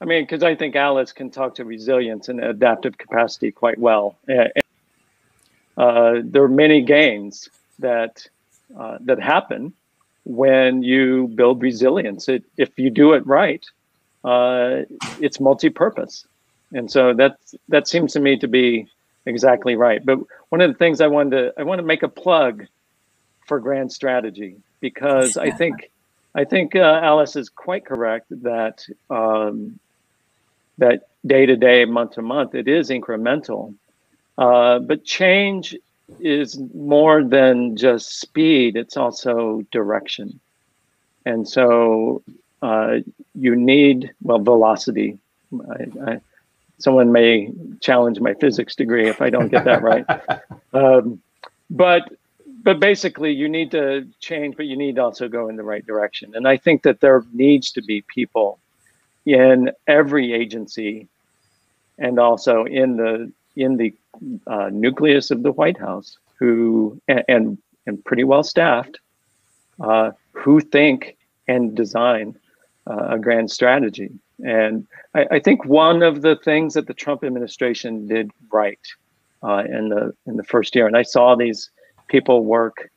[0.00, 4.16] I mean, because I think Alice can talk to resilience and adaptive capacity quite well.
[5.76, 8.26] Uh, there are many gains that
[8.78, 9.72] uh, that happen
[10.24, 12.28] when you build resilience.
[12.28, 13.64] It, if you do it right,
[14.24, 14.82] uh,
[15.20, 16.26] it's multi-purpose,
[16.72, 18.86] and so that that seems to me to be
[19.26, 20.04] exactly right.
[20.04, 22.66] But one of the things I wanted to I want to make a plug
[23.46, 25.90] for grand strategy because I think
[26.34, 29.78] I think uh, Alice is quite correct that um,
[30.78, 33.74] that day to day, month to month, it is incremental.
[34.38, 35.76] Uh, but change
[36.20, 40.38] is more than just speed; it's also direction.
[41.24, 42.22] And so
[42.62, 42.98] uh,
[43.34, 45.18] you need well velocity.
[45.52, 46.20] I, I,
[46.78, 50.04] someone may challenge my physics degree if I don't get that right.
[50.72, 51.20] um,
[51.70, 52.12] but
[52.62, 55.86] but basically you need to change but you need to also go in the right
[55.86, 58.58] direction and i think that there needs to be people
[59.26, 61.08] in every agency
[61.98, 63.94] and also in the in the
[64.46, 68.98] uh, nucleus of the white house who and and, and pretty well staffed
[69.80, 71.16] uh, who think
[71.48, 72.34] and design
[72.86, 74.10] uh, a grand strategy
[74.44, 78.80] and I, I, think one of the things that the trump administration did right
[79.42, 81.70] uh, in the in the first year and i saw these
[82.08, 82.90] people work.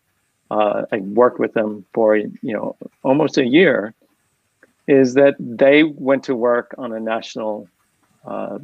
[0.52, 3.94] Uh, I worked with them for you know almost a year.
[4.90, 7.70] Is that they went to work on a national
[8.26, 8.58] uh,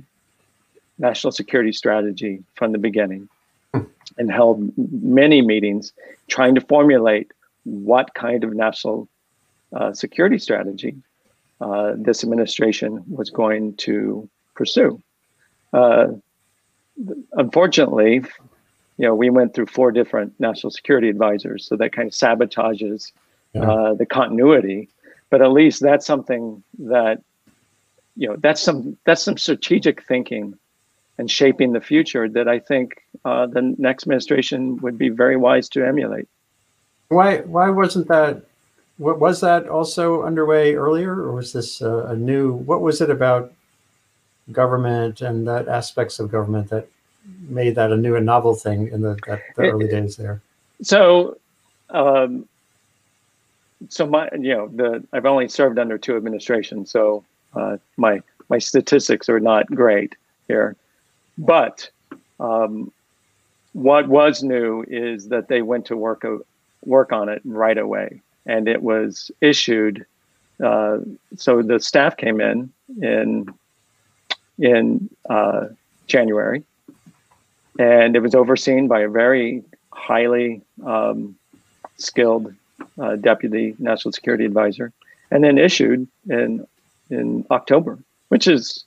[0.98, 3.30] national security strategy from the beginning,
[4.18, 5.94] and held many meetings
[6.28, 7.32] trying to formulate
[7.64, 9.08] what kind of national
[9.76, 10.96] uh, security strategy
[11.62, 15.02] uh, this administration was going to pursue.
[15.74, 16.08] Uh,
[17.34, 18.24] unfortunately,
[18.98, 23.12] you know, we went through four different national security advisors, so that kind of sabotages
[23.54, 23.70] yeah.
[23.70, 24.90] uh, the continuity.
[25.30, 27.22] But at least that's something that,
[28.16, 30.58] you know, that's some that's some strategic thinking
[31.18, 35.68] and shaping the future that I think uh, the next administration would be very wise
[35.70, 36.28] to emulate.
[37.10, 38.44] Why why wasn't that?
[38.98, 42.54] What was that also underway earlier, or was this uh, a new?
[42.54, 43.52] What was it about
[44.52, 46.88] government and that aspects of government that
[47.48, 49.16] made that a new and novel thing in the,
[49.56, 50.42] the early days there.
[50.82, 51.38] So,
[51.90, 52.48] um,
[53.90, 57.24] so my you know the I've only served under two administrations, so
[57.56, 60.16] uh, my my statistics are not great
[60.48, 60.76] here,
[61.38, 61.90] but
[62.40, 62.92] um,
[63.74, 66.26] what was new is that they went to work
[66.86, 70.06] work on it right away, and it was issued.
[70.64, 71.00] Uh,
[71.36, 72.72] so the staff came in
[73.02, 73.54] in
[74.58, 75.68] in uh,
[76.08, 76.64] January,
[77.80, 81.36] and it was overseen by a very highly um,
[81.98, 82.54] skilled
[83.00, 84.92] uh, deputy national security advisor,
[85.32, 86.66] and then issued in
[87.10, 88.84] in October, which is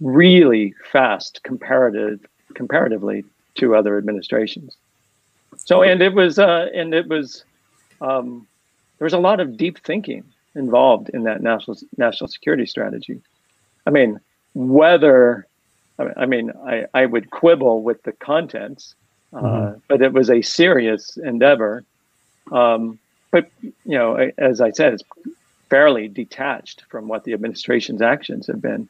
[0.00, 2.20] really fast comparative
[2.54, 3.24] comparatively
[3.56, 4.76] to other administrations.
[5.56, 7.44] So, and it was uh, and it was
[8.00, 8.46] um,
[8.98, 10.24] there was a lot of deep thinking
[10.54, 13.20] involved in that national national security strategy.
[13.86, 14.20] I mean,
[14.54, 15.46] whether
[15.98, 18.94] I mean, I, I would quibble with the contents,
[19.32, 19.78] uh, mm-hmm.
[19.88, 21.84] but it was a serious endeavor.
[22.50, 22.98] Um,
[23.34, 25.02] but you know, as I said, it's
[25.68, 28.88] fairly detached from what the administration's actions have been.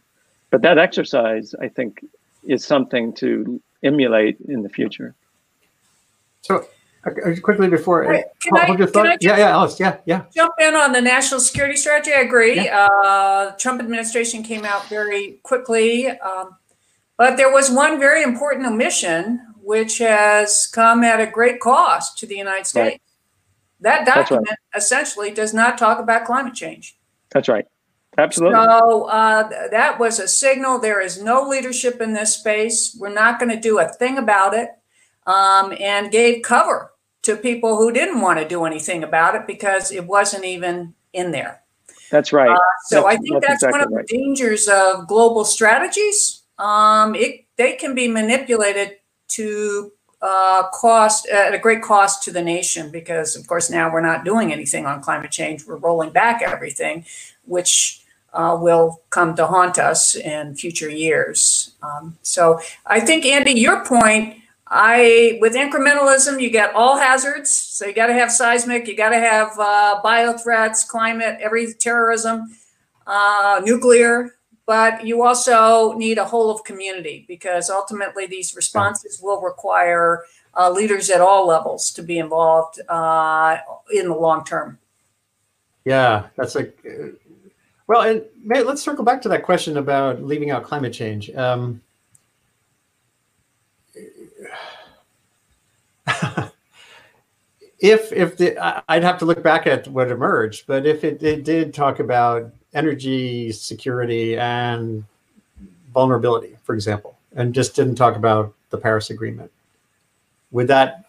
[0.50, 2.04] But that exercise, I think,
[2.46, 5.14] is something to emulate in the future.
[6.42, 6.66] So
[7.06, 7.10] Uh,
[7.42, 9.22] quickly before, Right, can I- your can I thought.
[9.22, 9.78] Yeah, yeah, Alice.
[9.80, 10.22] Yeah, yeah.
[10.34, 12.12] jump in on the national security strategy.
[12.14, 12.58] I agree.
[12.68, 16.56] Uh, Trump administration came out very quickly, um,
[17.18, 22.26] but there was one very important omission, which has come at a great cost to
[22.26, 23.03] the United States.
[23.84, 24.14] That right.
[24.14, 26.96] document essentially does not talk about climate change.
[27.30, 27.66] That's right.
[28.16, 28.56] Absolutely.
[28.56, 30.78] So uh, that was a signal.
[30.78, 32.96] There is no leadership in this space.
[32.98, 34.70] We're not going to do a thing about it,
[35.26, 39.92] um, and gave cover to people who didn't want to do anything about it because
[39.92, 41.62] it wasn't even in there.
[42.10, 42.56] That's right.
[42.86, 44.06] So That's- I think that's that's, one exactly of right.
[44.06, 46.42] the dangers of global strategies.
[46.58, 48.96] Um, it they can be manipulated
[49.28, 49.92] to
[50.24, 54.24] uh, cost at a great cost to the nation because, of course, now we're not
[54.24, 55.66] doing anything on climate change.
[55.66, 57.04] We're rolling back everything,
[57.44, 58.02] which
[58.32, 61.74] uh, will come to haunt us in future years.
[61.82, 64.36] Um, so I think, Andy, your point.
[64.66, 67.50] I with incrementalism, you get all hazards.
[67.52, 71.74] So you got to have seismic, you got to have uh, bio threats, climate, every
[71.74, 72.56] terrorism,
[73.06, 74.34] uh, nuclear.
[74.66, 80.24] But you also need a whole of community because ultimately these responses will require
[80.56, 83.58] uh, leaders at all levels to be involved uh,
[83.92, 84.78] in the long term.
[85.84, 86.72] Yeah, that's a
[87.86, 88.02] well.
[88.02, 91.30] And let's circle back to that question about leaving out climate change.
[91.34, 91.82] Um,
[97.78, 101.44] if if the I'd have to look back at what emerged, but if it, it
[101.44, 105.04] did talk about energy security and
[105.92, 109.50] vulnerability, for example, and just didn't talk about the Paris Agreement,
[110.50, 111.04] would that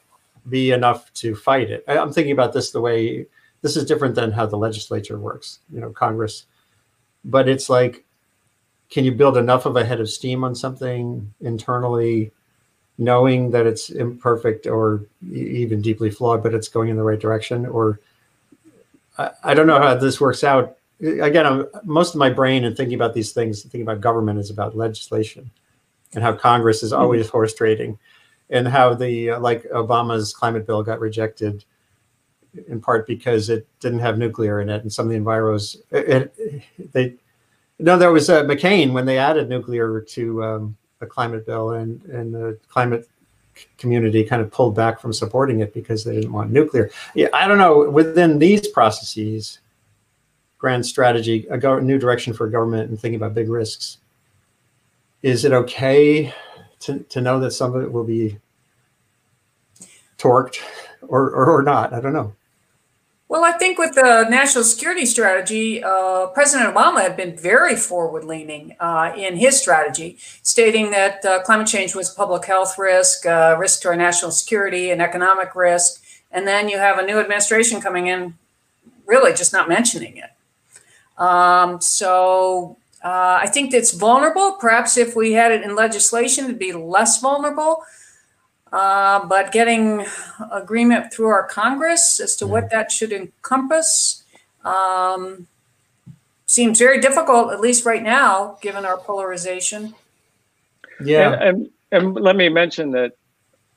[0.47, 1.83] be enough to fight it?
[1.87, 3.25] I'm thinking about this the way
[3.61, 6.45] this is different than how the legislature works, you know, Congress.
[7.23, 8.03] But it's like,
[8.91, 12.31] can you build enough of a head of steam on something internally,
[12.99, 17.65] knowing that it's imperfect or even deeply flawed, but it's going in the right direction?
[17.65, 17.99] Or
[19.17, 20.77] I, I don't know how this works out.
[21.05, 24.49] Again, I'm, most of my brain and thinking about these things, thinking about government is
[24.49, 25.49] about legislation
[26.13, 27.97] and how Congress is always horse trading
[28.49, 31.65] and how the, uh, like Obama's climate bill got rejected
[32.67, 36.33] in part because it didn't have nuclear in it, and some of the enviros it,
[36.37, 37.15] it they
[37.79, 42.01] no there was uh, McCain when they added nuclear to um, a climate bill, and
[42.05, 43.07] and the climate
[43.77, 46.89] community kind of pulled back from supporting it because they didn't want nuclear.
[47.13, 49.59] Yeah, I don't know within these processes,
[50.65, 53.99] grand strategy, a go- new direction for government, and thinking about big risks.
[55.21, 56.33] Is it okay
[56.79, 58.39] to, to know that some of it will be
[60.17, 60.57] torqued
[61.03, 61.93] or, or, or not?
[61.93, 62.33] I don't know.
[63.27, 68.23] Well, I think with the national security strategy, uh, President Obama had been very forward
[68.23, 73.27] leaning uh, in his strategy, stating that uh, climate change was a public health risk,
[73.27, 76.03] uh, risk to our national security, and economic risk.
[76.31, 78.33] And then you have a new administration coming in,
[79.05, 80.31] really just not mentioning it.
[81.17, 84.53] Um, so uh, I think it's vulnerable.
[84.59, 87.83] Perhaps if we had it in legislation, it'd be less vulnerable.
[88.71, 90.05] Uh, but getting
[90.51, 94.23] agreement through our Congress as to what that should encompass
[94.65, 95.47] um,
[96.45, 99.93] seems very difficult, at least right now, given our polarization.
[100.99, 101.33] Yeah.
[101.33, 103.13] And, and and let me mention that,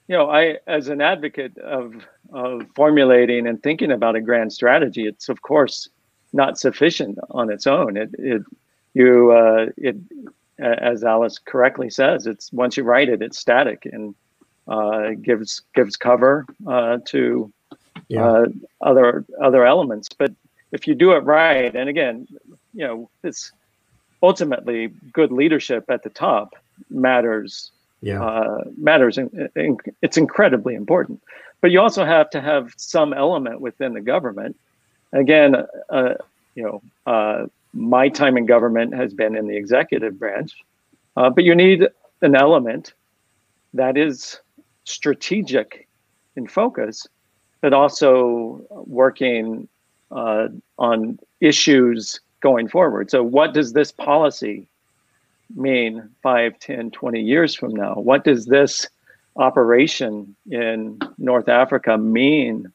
[0.08, 1.94] you know, I as an advocate of
[2.32, 5.88] of formulating and thinking about a grand strategy, it's of course
[6.32, 7.96] not sufficient on its own.
[7.96, 8.42] It it
[8.94, 9.96] you uh, it
[10.58, 14.14] as Alice correctly says, it's once you write it, it's static and
[14.66, 17.52] uh, gives gives cover uh, to
[18.08, 18.24] Yeah.
[18.24, 18.46] uh,
[18.80, 20.08] other other elements.
[20.08, 20.32] But
[20.72, 22.26] if you do it right, and again,
[22.74, 23.52] you know, it's
[24.22, 26.54] ultimately good leadership at the top
[26.90, 27.70] matters
[28.00, 28.22] Yeah.
[28.22, 29.18] uh, matters.
[29.18, 31.20] In, in, it's incredibly important.
[31.60, 34.56] But you also have to have some element within the government.
[35.12, 35.56] Again,
[35.90, 36.14] uh,
[36.54, 40.52] you know, uh, my time in government has been in the executive branch,
[41.16, 41.86] uh, but you need
[42.22, 42.92] an element
[43.74, 44.40] that is
[44.84, 45.86] strategic
[46.36, 47.06] in focus,
[47.60, 49.68] but also working
[50.10, 50.48] uh,
[50.78, 53.10] on issues going forward.
[53.10, 54.66] So, what does this policy
[55.54, 57.94] mean 5, 10, 20 years from now?
[57.94, 58.86] What does this
[59.36, 62.72] operation in North Africa mean,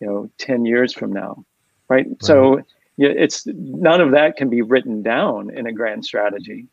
[0.00, 1.44] you know, 10 years from now?
[1.88, 2.06] Right.
[2.20, 2.62] So
[2.96, 6.66] yeah, it's none of that can be written down in a grand strategy,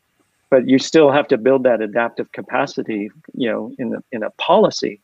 [0.50, 4.30] but you still have to build that adaptive capacity, you know, in the, in a
[4.30, 5.00] policy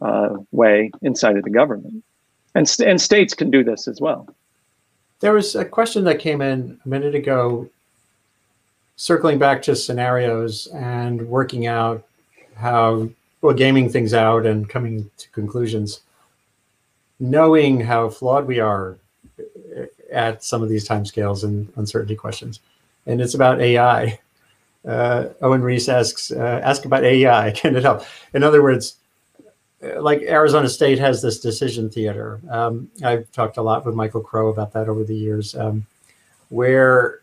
[0.00, 2.04] uh, way inside of the government,
[2.54, 4.28] and st- and states can do this as well.
[5.20, 7.68] There was a question that came in a minute ago,
[8.96, 12.04] circling back to scenarios and working out
[12.54, 13.08] how,
[13.40, 16.00] well, gaming things out and coming to conclusions.
[17.22, 18.98] Knowing how flawed we are
[20.10, 22.58] at some of these timescales and uncertainty questions.
[23.06, 24.18] And it's about AI.
[24.84, 27.52] Uh, Owen Reese asks, uh, ask about AI.
[27.56, 28.04] Can it help?
[28.34, 28.96] In other words,
[29.84, 32.40] uh, like Arizona State has this decision theater.
[32.50, 35.86] Um, I've talked a lot with Michael Crow about that over the years, um,
[36.48, 37.20] where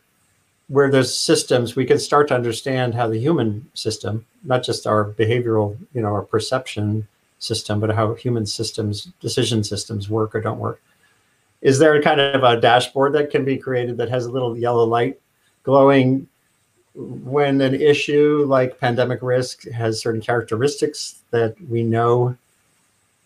[0.70, 5.04] where there's systems we can start to understand how the human system, not just our
[5.04, 7.08] behavioral, you know, our perception
[7.40, 10.82] system, but how human systems, decision systems work or don't work.
[11.62, 14.58] Is there a kind of a dashboard that can be created that has a little
[14.58, 15.20] yellow light
[15.64, 16.28] glowing
[16.94, 22.36] when an issue like pandemic risk has certain characteristics that we know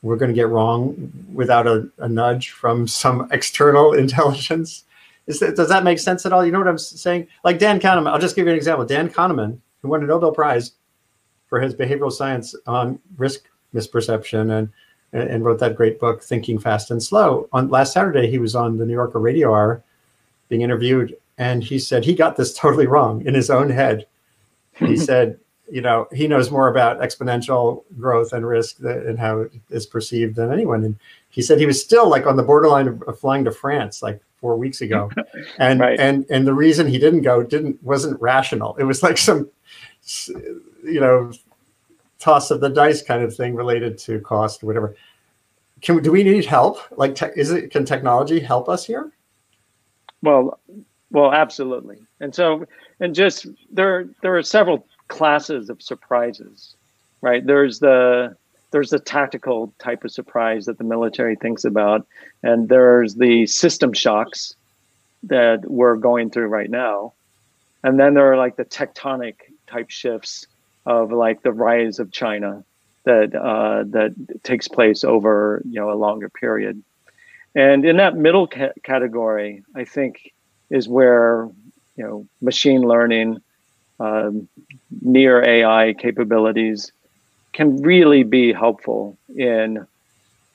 [0.02, 4.84] we're going to get wrong without a, a nudge from some external intelligence?
[5.26, 6.46] That, does that make sense at all?
[6.46, 7.28] You know what I'm saying?
[7.44, 8.86] Like Dan Kahneman, I'll just give you an example.
[8.86, 10.74] Dan Kahneman, who won a Nobel Prize
[11.48, 14.70] for his behavioral science on risk misperception and
[15.12, 17.48] and wrote that great book thinking fast and slow.
[17.54, 19.84] On last saturday he was on the new yorker radio hour
[20.50, 24.06] being interviewed and he said he got this totally wrong in his own head.
[24.74, 29.52] He said you know he knows more about exponential growth and risk and how it
[29.70, 30.84] is perceived than anyone.
[30.84, 30.98] And
[31.30, 34.22] he said he was still like on the borderline of, of flying to france like
[34.44, 35.10] four weeks ago.
[35.58, 36.00] And right.
[36.00, 38.76] and and the reason he didn't go didn't wasn't rational.
[38.78, 39.50] It was like some
[40.84, 41.32] you know
[42.24, 44.96] toss of the dice kind of thing related to cost or whatever.
[45.82, 46.80] Can do we need help?
[46.98, 49.12] Like, te- is it can technology help us here?
[50.22, 50.58] Well,
[51.12, 51.98] well, absolutely.
[52.22, 52.66] And so,
[53.02, 56.76] and just there, there are several classes of surprises,
[57.22, 57.46] right?
[57.46, 58.38] There's the
[58.72, 62.08] there's the tactical type of surprise that the military thinks about,
[62.42, 64.56] and there's the system shocks
[65.24, 67.12] that we're going through right now,
[67.84, 69.36] and then there are like the tectonic
[69.68, 70.48] type shifts
[70.86, 72.64] of like the rise of China
[73.06, 74.14] that uh, that
[74.44, 76.84] takes place over you know a longer period.
[77.56, 80.34] And in that middle ca- category, I think
[80.70, 81.50] is where
[81.96, 83.42] you know machine learning,
[84.00, 84.48] um,
[85.02, 86.92] near AI capabilities
[87.54, 89.86] can really be helpful in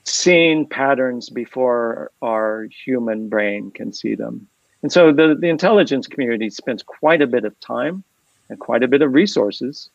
[0.04, 4.48] seeing patterns before our human brain can see them.
[4.82, 8.02] And so the, the intelligence community spends quite a bit of time
[8.48, 9.90] and quite a bit of resources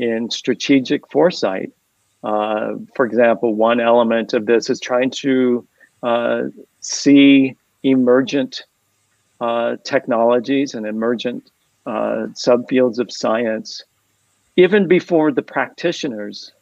[0.00, 1.70] in strategic foresight.
[2.24, 5.66] Uh, for example, one element of this is trying to
[6.02, 6.44] uh,
[6.80, 8.62] see emergent
[9.40, 11.50] uh, technologies and emergent
[11.86, 13.82] uh, subfields of science
[14.56, 16.52] even before the practitioners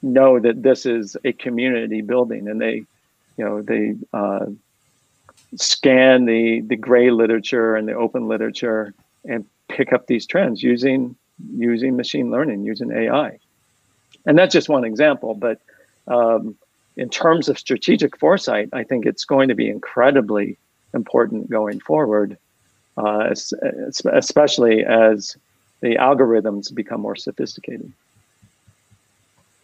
[0.00, 2.76] know that this is a community building and they
[3.36, 4.46] you know they uh,
[5.56, 8.94] scan the the gray literature and the open literature
[9.26, 11.14] and pick up these trends using
[11.56, 13.38] using machine learning, using AI.
[14.26, 15.60] And that's just one example, but
[16.06, 16.56] um,
[16.96, 20.58] in terms of strategic foresight, I think it's going to be incredibly
[20.94, 22.36] important going forward,
[22.96, 23.34] uh,
[24.12, 25.36] especially as
[25.80, 27.92] the algorithms become more sophisticated.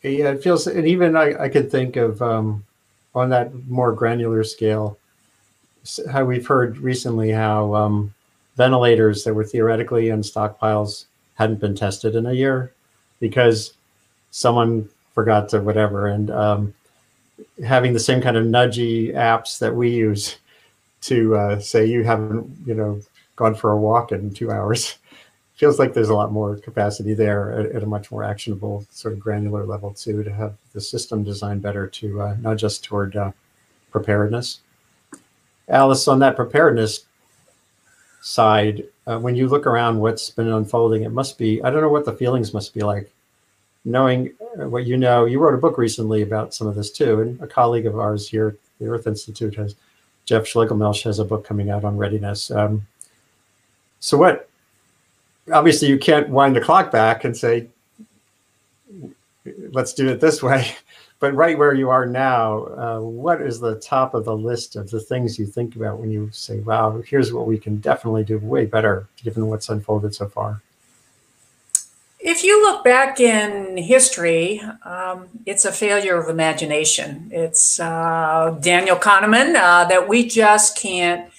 [0.03, 2.64] Yeah, it feels, and even I, I could think of um,
[3.14, 4.99] on that more granular scale,
[6.11, 8.14] how we've heard recently how um,
[8.57, 11.05] ventilators that were theoretically in stockpiles
[11.39, 12.72] hadn't been tested in a year
[13.20, 13.74] because
[14.30, 16.07] someone forgot to whatever.
[16.07, 16.74] And um,
[17.64, 20.36] having the same kind of nudgy apps that we use
[21.03, 23.01] to uh, say you haven't, you know,
[23.36, 24.99] gone for a walk in two hours
[25.55, 29.14] feels like there's a lot more capacity there at, at, a much more actionable sort
[29.14, 33.16] of granular level too to have the system designed better to uh, not just toward
[33.16, 33.30] uh,
[33.91, 34.61] preparedness
[35.68, 37.05] alice on that preparedness
[38.20, 41.88] side, uh, when you look around what's been unfolding, it must be, I don't know
[41.88, 43.11] what the feelings must be like.
[43.84, 47.20] Knowing uh, what you know, you wrote a book recently about some of this too.
[47.20, 49.74] And a colleague of ours here, at the Earth Institute, has
[50.26, 52.50] Jeff Schlegelmilch has a book coming out on readiness.
[52.50, 52.86] Um,
[54.00, 54.50] so, what
[55.50, 57.68] obviously, you can't wind the clock back and say,
[59.72, 60.76] let's do it this way.
[61.21, 64.91] But right where you are now, uh, what is the top of the list of
[64.91, 68.39] the things you think about when you say, wow, here's what we can definitely do
[68.39, 70.62] way better given what's unfolded so far?
[72.21, 77.31] If you look back in history, um, it's a failure of imagination.
[77.33, 81.31] It's uh, Daniel Kahneman uh, that we just can't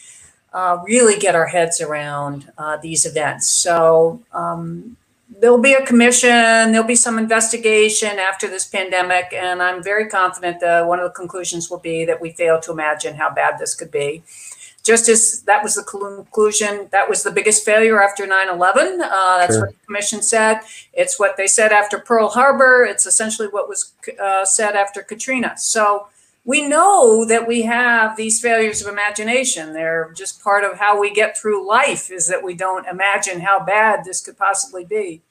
[0.54, 3.48] uh, really get our heads around uh, these events.
[3.48, 4.98] So, um,
[5.30, 6.30] there'll be a commission,
[6.72, 11.14] there'll be some investigation after this pandemic, and I'm very confident that one of the
[11.14, 14.24] conclusions will be that we failed to imagine how bad this could be.
[14.82, 19.02] Just as that was the conclusion, that was the biggest failure after 9 11.
[19.02, 19.66] Uh, that's sure.
[19.66, 20.62] what the commission said.
[20.94, 22.86] It's what they said after Pearl Harbor.
[22.90, 25.58] It's essentially what was uh, said after Katrina.
[25.58, 26.08] So
[26.46, 29.74] we know that we have these failures of imagination.
[29.74, 33.64] They're just part of how we get through life, is that we don't imagine how
[33.64, 35.22] bad this could possibly be.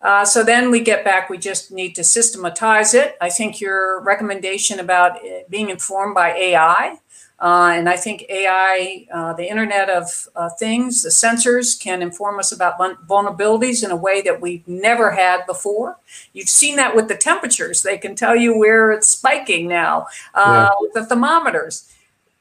[0.00, 3.16] Uh, so then we get back, we just need to systematize it.
[3.20, 5.18] I think your recommendation about
[5.50, 6.98] being informed by AI,
[7.40, 12.40] uh, and I think AI, uh, the Internet of uh, Things, the sensors can inform
[12.40, 15.98] us about vulnerabilities in a way that we've never had before.
[16.32, 17.82] You've seen that with the temperatures.
[17.82, 20.76] They can tell you where it's spiking now uh, yeah.
[20.80, 21.92] with the thermometers.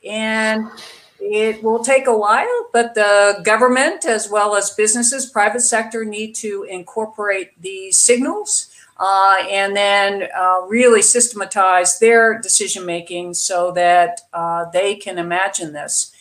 [0.04, 0.68] And
[1.20, 6.34] it will take a while, but the government, as well as businesses, private sector, need
[6.36, 14.22] to incorporate these signals uh, and then uh, really systematize their decision making so that
[14.34, 16.14] uh, they can imagine this.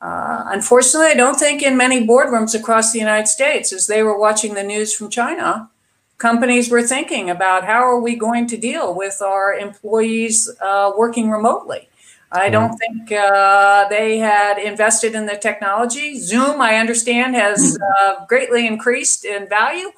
[0.00, 4.18] Uh, unfortunately, I don't think in many boardrooms across the United States, as they were
[4.18, 5.70] watching the news from China,
[6.18, 11.30] companies were thinking about how are we going to deal with our employees uh, working
[11.30, 11.88] remotely.
[12.30, 16.18] I don't think uh, they had invested in the technology.
[16.18, 19.90] Zoom, I understand, has uh, greatly increased in value,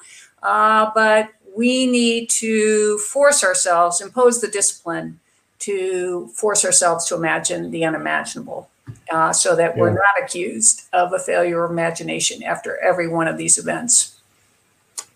[0.43, 5.21] uh, but we need to force ourselves, impose the discipline
[5.59, 8.71] to force ourselves to imagine the unimaginable
[9.13, 9.81] uh, so that yeah.
[9.81, 14.19] we're not accused of a failure of imagination after every one of these events.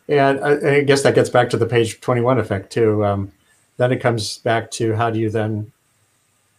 [0.06, 3.02] And I, I guess that gets back to the page 21 effect, too.
[3.02, 3.32] Um,
[3.78, 5.72] then it comes back to how do you then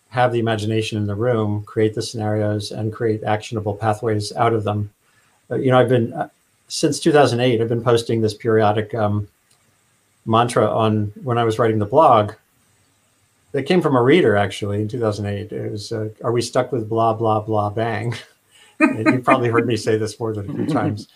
[0.10, 4.64] have the imagination in the room, create the scenarios, and create actionable pathways out of
[4.64, 4.90] them.
[5.52, 6.30] Uh, you know, I've been uh,
[6.70, 7.62] since 2008.
[7.62, 9.28] I've been posting this periodic um,
[10.26, 12.34] mantra on when I was writing the blog.
[13.52, 15.52] That came from a reader actually in 2008.
[15.54, 18.14] It was, uh, "Are we stuck with blah blah blah bang?"
[18.80, 21.08] you probably heard me say this more than a few times.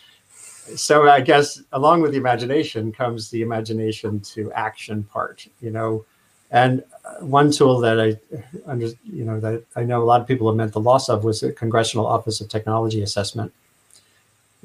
[0.75, 5.47] So I guess along with the imagination comes the imagination to action part.
[5.59, 6.05] You know,
[6.51, 6.83] and
[7.19, 8.17] one tool that I,
[8.65, 11.23] under, you know, that I know a lot of people have meant the loss of
[11.23, 13.53] was the Congressional Office of Technology Assessment.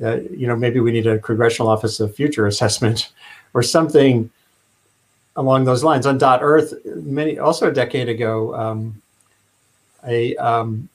[0.02, 3.12] Uh, you know, maybe we need a Congressional Office of Future Assessment,
[3.54, 4.30] or something
[5.36, 6.06] along those lines.
[6.06, 9.02] On Dot Earth, many also a decade ago, um,
[10.06, 10.88] a um,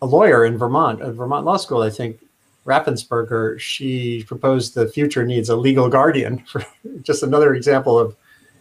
[0.00, 2.20] a lawyer in Vermont, at Vermont Law School, I think,
[2.66, 6.38] Raffensperger, she proposed the future needs a legal guardian.
[6.46, 6.64] For
[7.02, 8.16] just another example of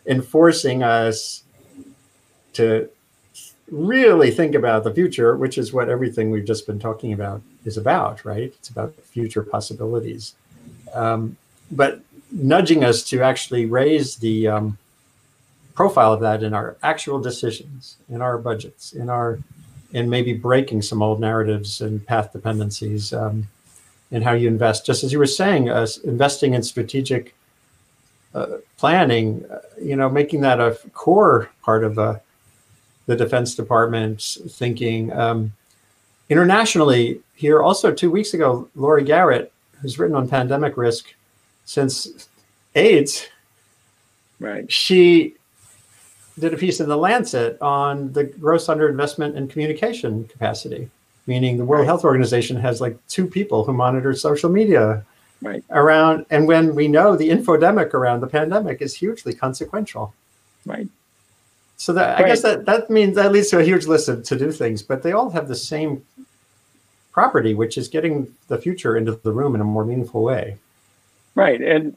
[0.06, 1.44] enforcing us
[2.54, 2.90] to
[3.70, 7.78] really think about the future, which is what everything we've just been talking about is
[7.78, 8.54] about, right?
[8.60, 10.36] It's about future possibilities.
[10.94, 11.38] Um,
[11.72, 12.02] but
[12.34, 14.78] nudging us to actually raise the um,
[15.76, 19.40] profile of that in our actual decisions, in our budgets, in our,
[19.94, 23.48] and maybe breaking some old narratives and path dependencies, um,
[24.12, 24.86] and how you invest.
[24.86, 27.36] Just as you were saying, uh, investing in strategic
[28.34, 32.18] uh, planning, uh, you know, making that a core part of uh,
[33.06, 35.12] the Defense Department's thinking.
[35.14, 35.54] Um,
[36.30, 41.14] internationally, here also two weeks ago, Laurie Garrett, who's written on pandemic risk
[41.66, 42.28] since
[42.76, 43.28] AIDS,
[44.40, 44.72] right?
[44.72, 45.36] She
[46.40, 50.90] did a piece in the Lancet on the gross underinvestment in communication capacity,
[51.28, 51.88] meaning the World right.
[51.88, 55.06] Health Organization has like two people who monitor social media
[55.42, 55.64] right.
[55.70, 60.14] around, and when we know the infodemic around the pandemic is hugely consequential,
[60.66, 60.88] right?
[61.78, 62.26] So that right.
[62.26, 64.82] I guess that that means that leads to a huge list of to do things,
[64.82, 66.04] but they all have the same
[67.12, 70.58] property, which is getting the future into the room in a more meaningful way.
[71.36, 71.96] Right, and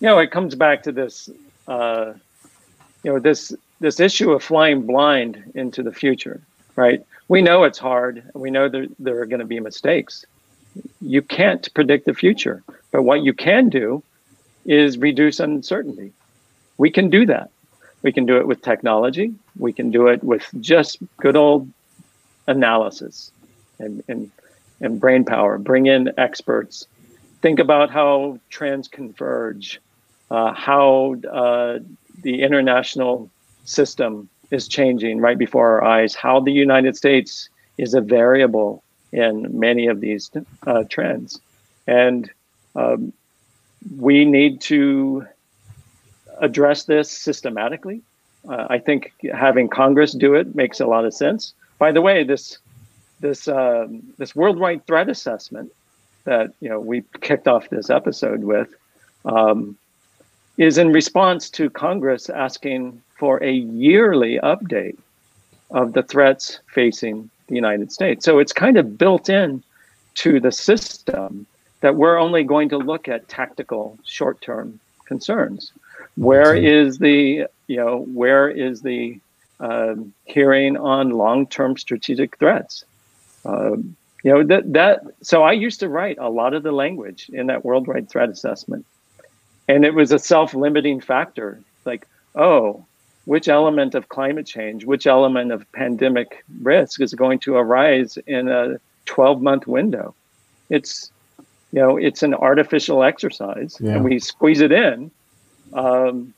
[0.00, 1.30] you know it comes back to this,
[1.66, 2.14] uh,
[3.04, 6.40] you know this this issue of flying blind into the future.
[6.74, 8.22] Right, we know it's hard.
[8.34, 10.24] We know there there are going to be mistakes.
[11.00, 14.02] You can't predict the future, but what you can do
[14.64, 16.12] is reduce uncertainty.
[16.76, 17.50] We can do that
[18.02, 19.34] we can do it with technology.
[19.58, 21.68] We can do it with just good old
[22.46, 23.30] analysis
[23.78, 24.30] and, and,
[24.80, 25.58] and brain power.
[25.58, 26.86] Bring in experts.
[27.40, 29.80] Think about how trends converge,
[30.30, 31.78] uh, how uh,
[32.22, 33.30] the international
[33.64, 38.82] system is changing right before our eyes, how the United States is a variable
[39.12, 40.30] in many of these
[40.66, 41.40] uh, trends.
[41.86, 42.30] And
[42.74, 43.12] um,
[43.96, 45.26] we need to
[46.40, 48.02] address this systematically.
[48.48, 51.54] Uh, I think having Congress do it makes a lot of sense.
[51.78, 52.58] By the way, this
[53.20, 55.72] this um, this worldwide threat assessment
[56.28, 58.68] that you know we kicked off this episode with
[59.24, 59.76] um,
[60.58, 64.98] is in response to Congress asking for a yearly update
[65.70, 68.24] of the threats facing the United States.
[68.24, 69.62] So it's kind of built in
[70.16, 71.46] to the system
[71.80, 75.72] that we're only going to look at tactical short-term concerns.
[76.16, 79.18] Where is the you know where is the
[79.60, 82.84] um, hearing on long-term strategic threats.
[83.44, 83.96] Um,
[84.28, 85.00] you know that that.
[85.22, 88.84] So I used to write a lot of the language in that worldwide threat assessment,
[89.68, 91.62] and it was a self-limiting factor.
[91.86, 92.84] Like, oh,
[93.24, 98.48] which element of climate change, which element of pandemic risk is going to arise in
[98.48, 100.14] a 12-month window?
[100.68, 101.10] It's
[101.72, 103.92] you know it's an artificial exercise, yeah.
[103.92, 105.10] and we squeeze it in.
[105.72, 106.34] Um,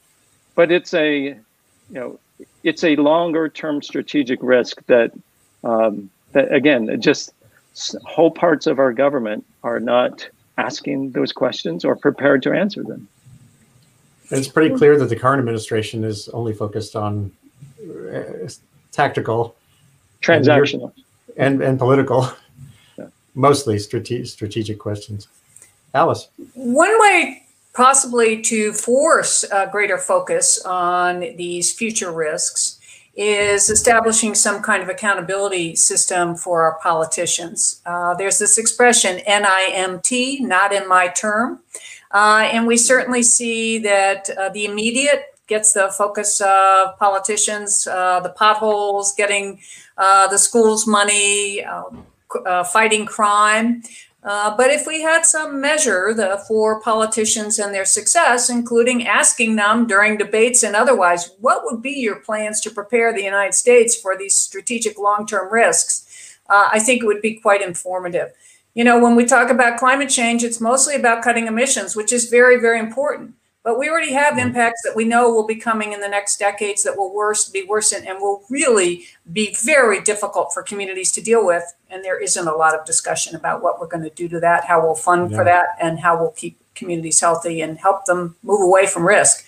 [0.55, 1.41] but it's a you
[1.91, 2.21] know
[2.63, 5.11] it's a longer term strategic risk that
[5.65, 7.33] um, that again just
[8.05, 13.09] whole parts of our government are not asking those questions or prepared to answer them.
[14.31, 17.33] It's pretty clear that the current administration is only focused on
[17.83, 18.49] uh,
[18.93, 19.57] tactical,
[20.23, 20.93] transactional,
[21.37, 22.29] and, and, and political,
[22.99, 23.07] yeah.
[23.35, 25.29] mostly strate- strategic questions.
[25.95, 26.29] Alice.
[26.55, 32.80] One way possibly to force a greater focus on these future risks
[33.17, 37.83] is establishing some kind of accountability system for our politicians.
[37.85, 41.61] Uh, there's this expression, NIMT, not in my term.
[42.13, 48.21] Uh, and we certainly see that uh, the immediate gets the focus of politicians, uh,
[48.21, 49.61] the potholes, getting
[49.99, 52.07] uh, the schools money, um,
[52.47, 53.83] uh, fighting crime.
[54.23, 59.57] Uh, but if we had some measure the, for politicians and their success, including asking
[59.57, 63.97] them during debates and otherwise, what would be your plans to prepare the United States
[63.99, 66.39] for these strategic long term risks?
[66.51, 68.33] Uh, I think it would be quite informative.
[68.75, 72.29] You know, when we talk about climate change, it's mostly about cutting emissions, which is
[72.29, 73.35] very, very important.
[73.63, 74.49] But we already have mm-hmm.
[74.49, 77.65] impacts that we know will be coming in the next decades that will worse be
[77.69, 81.65] worsened and will really be very difficult for communities to deal with.
[81.91, 84.65] And there isn't a lot of discussion about what we're going to do to that,
[84.65, 85.37] how we'll fund yeah.
[85.37, 89.45] for that, and how we'll keep communities healthy and help them move away from risk.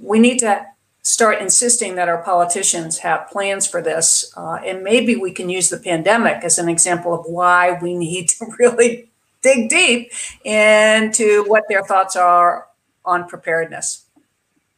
[0.00, 0.66] We need to
[1.02, 4.32] start insisting that our politicians have plans for this.
[4.36, 8.28] Uh, and maybe we can use the pandemic as an example of why we need
[8.28, 9.08] to really
[9.42, 10.10] dig deep
[10.44, 12.66] into what their thoughts are
[13.04, 14.04] on preparedness.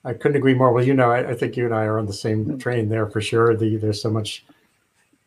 [0.05, 0.72] I couldn't agree more.
[0.72, 2.59] Well, you know, I, I think you and I are on the same mm-hmm.
[2.59, 3.57] train there for sure.
[3.57, 4.45] The, there's so much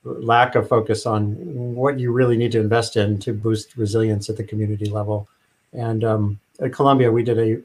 [0.03, 1.35] lack of focus on
[1.75, 5.27] what you really need to invest in to boost resilience at the community level.
[5.73, 7.61] And um, at Columbia, we did a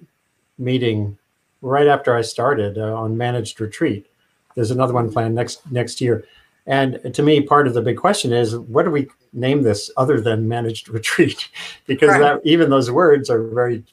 [0.58, 1.16] meeting
[1.62, 4.06] right after I started uh, on managed retreat.
[4.54, 6.24] There's another one planned next next year.
[6.66, 10.20] And to me, part of the big question is, what do we name this other
[10.20, 11.48] than managed retreat?
[11.86, 12.20] because right.
[12.20, 13.84] that, even those words are very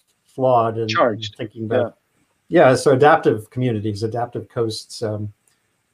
[0.42, 1.96] flawed and, charged thinking about
[2.50, 2.70] yeah.
[2.70, 2.76] yeah.
[2.76, 5.32] so adaptive communities adaptive coasts um,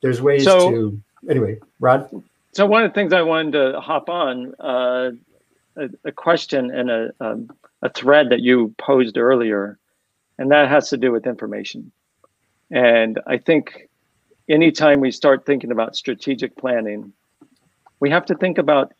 [0.01, 2.09] there's ways so, to anyway rod
[2.53, 5.11] so one of the things i wanted to hop on uh,
[5.75, 7.49] a, a, question and a, um,
[7.81, 9.77] a thread that you posed earlier
[10.37, 11.91] and that has to do with information
[12.71, 13.89] and i think
[14.47, 17.11] anytime we start thinking about strategic planning
[17.99, 18.93] we have to think about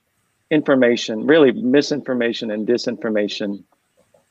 [0.52, 3.64] information really misinformation and disinformation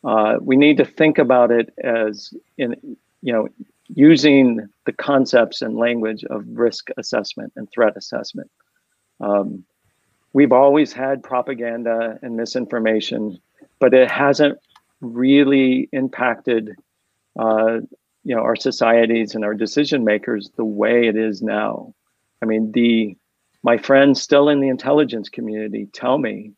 [0.04, 2.76] uh, we need to think about it as in
[3.22, 3.48] you know
[3.88, 8.50] using the concepts and language of risk assessment and threat assessment.
[9.20, 9.64] Um,
[10.32, 13.38] we've always had propaganda and misinformation,
[13.78, 14.58] but it hasn't
[15.00, 16.74] really impacted
[17.38, 17.80] uh,
[18.24, 21.94] you know our societies and our decision makers the way it is now.
[22.42, 23.16] I mean, the
[23.62, 26.52] my friends still in the intelligence community tell me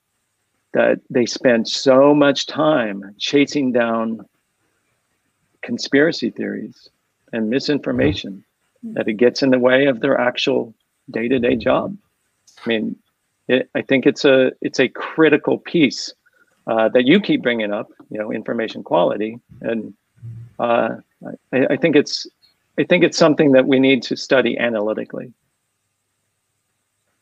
[0.73, 4.27] that they spend so much time chasing down
[5.63, 6.89] conspiracy theories
[7.33, 8.45] and misinformation
[8.85, 8.95] mm-hmm.
[8.95, 10.75] that it gets in the way of their actual
[11.11, 11.97] day-to-day job.
[12.65, 12.97] I mean,
[13.49, 16.13] it, I think it's a it's a critical piece
[16.67, 17.91] uh, that you keep bringing up.
[18.11, 19.95] You know, information quality, and
[20.59, 20.97] uh,
[21.53, 22.27] I, I think it's
[22.79, 25.33] I think it's something that we need to study analytically.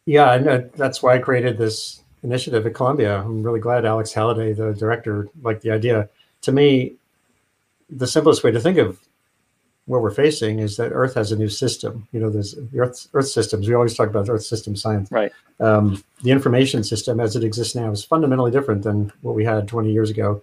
[0.04, 3.20] Yeah, and uh, that's why I created this initiative at Columbia.
[3.20, 6.08] I'm really glad Alex Halliday, the director, liked the idea.
[6.42, 6.94] To me,
[7.88, 9.00] the simplest way to think of
[9.86, 12.08] what we're facing is that Earth has a new system.
[12.12, 13.68] You know, there's the Earth, Earth systems.
[13.68, 15.10] We always talk about Earth system science.
[15.10, 15.32] Right.
[15.60, 19.68] Um, the information system as it exists now is fundamentally different than what we had
[19.68, 20.42] 20 years ago.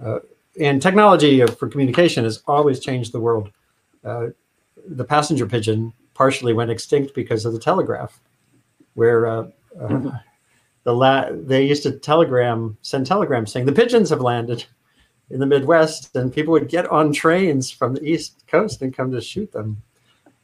[0.00, 0.20] Uh,
[0.60, 3.50] and technology for communication has always changed the world.
[4.04, 4.28] Uh,
[4.86, 8.20] the passenger pigeon partially went extinct because of the telegraph,
[8.94, 9.48] where uh,
[9.78, 10.16] uh mm-hmm
[10.86, 14.64] the la- they used to telegram send telegrams saying the pigeons have landed
[15.30, 19.10] in the Midwest, and people would get on trains from the East Coast and come
[19.10, 19.82] to shoot them.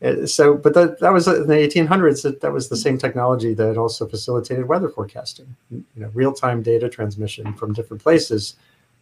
[0.03, 2.25] Uh, so, but that, that was in the 1800s.
[2.25, 5.55] That, that was the same technology that also facilitated weather forecasting.
[5.71, 8.57] You know, real-time data transmission from different places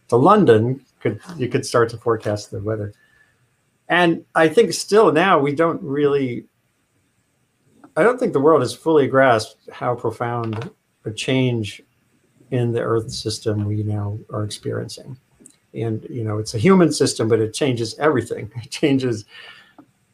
[0.09, 2.93] to London could you could start to forecast the weather.
[3.89, 6.45] And I think still now we don't really
[7.97, 10.69] I don't think the world has fully grasped how profound
[11.05, 11.81] a change
[12.51, 15.17] in the Earth system we now are experiencing.
[15.73, 18.51] And you know, it's a human system, but it changes everything.
[18.63, 19.25] It changes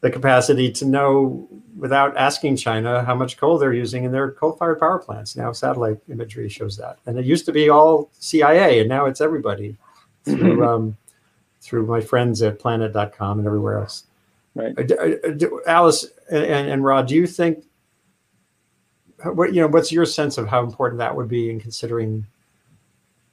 [0.00, 4.78] the capacity to know without asking China how much coal they're using in their coal-fired
[4.78, 5.36] power plants.
[5.36, 9.20] Now satellite imagery shows that, and it used to be all CIA, and now it's
[9.20, 9.76] everybody
[10.24, 10.96] through um,
[11.60, 14.04] through my friends at Planet.com and everywhere else.
[14.54, 17.64] Right, uh, uh, Alice and, and Rod, do you think
[19.24, 19.68] what you know?
[19.68, 22.26] What's your sense of how important that would be in considering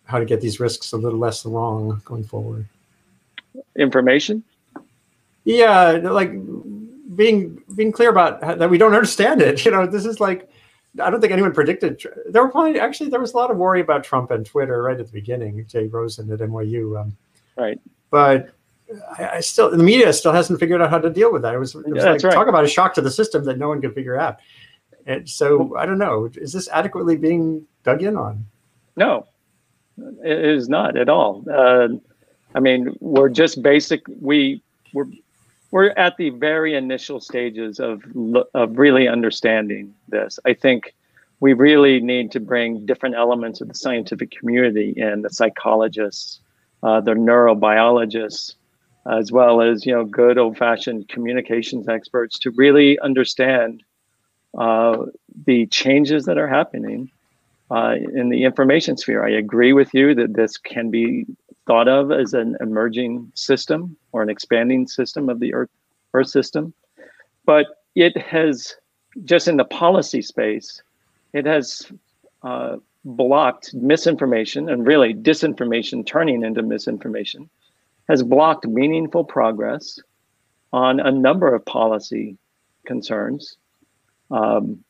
[0.06, 2.66] how to get these risks a little less wrong going forward?
[3.78, 4.44] Information.
[5.44, 6.32] Yeah, like
[7.16, 9.64] being being clear about how, that we don't understand it.
[9.66, 10.50] You know, this is like
[11.02, 12.02] I don't think anyone predicted.
[12.30, 15.00] There were probably actually there was a lot of worry about Trump and Twitter right
[15.00, 15.66] at the beginning.
[15.68, 17.16] Jay Rosen at NYU, um,
[17.58, 17.80] right?
[18.10, 18.50] But
[19.18, 21.54] I, I, still the media still hasn't figured out how to deal with that.
[21.54, 22.34] It was, it was yeah, like right.
[22.34, 24.40] talk about a shock to the system that no one could figure out.
[25.06, 26.30] And so I don't know.
[26.36, 28.46] Is this adequately being dug in on?
[28.96, 29.28] No,
[29.98, 31.44] it is not at all.
[31.52, 31.90] Uh,
[32.56, 34.04] I mean, we're just basic.
[34.20, 35.08] We we're
[35.72, 38.04] we're at the very initial stages of
[38.54, 40.40] of really understanding this.
[40.46, 40.96] I think
[41.40, 46.40] we really need to bring different elements of the scientific community in, the psychologists,
[46.82, 48.56] uh, the neurobiologists,
[49.12, 53.84] as well as you know good old-fashioned communications experts to really understand
[54.58, 55.06] uh,
[55.46, 57.12] the changes that are happening
[57.72, 59.26] uh, in the information sphere.
[59.26, 61.26] I agree with you that this can be
[61.66, 65.70] thought of as an emerging system or an expanding system of the Earth,
[66.14, 66.74] Earth system.
[67.46, 68.76] But it has,
[69.24, 70.82] just in the policy space,
[71.34, 71.92] it has
[72.44, 77.50] uh, blocked misinformation and really disinformation turning into misinformation,
[78.10, 80.00] has blocked meaningful progress
[80.72, 82.38] on a number of policy
[82.86, 83.58] concerns,
[84.32, 84.84] um,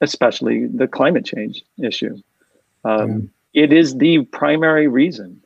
[0.00, 2.16] especially the climate change issue.
[2.84, 5.42] Um, it is the primary reason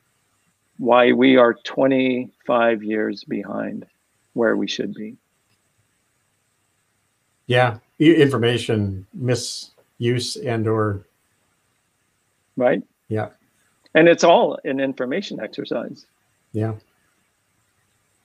[0.78, 3.86] why we are 25 years behind
[4.34, 5.16] where we should be.
[7.46, 11.06] Yeah, information misuse and or
[12.56, 12.82] right.
[13.08, 13.30] Yeah,
[13.94, 16.06] and it's all an information exercise.
[16.52, 16.74] Yeah.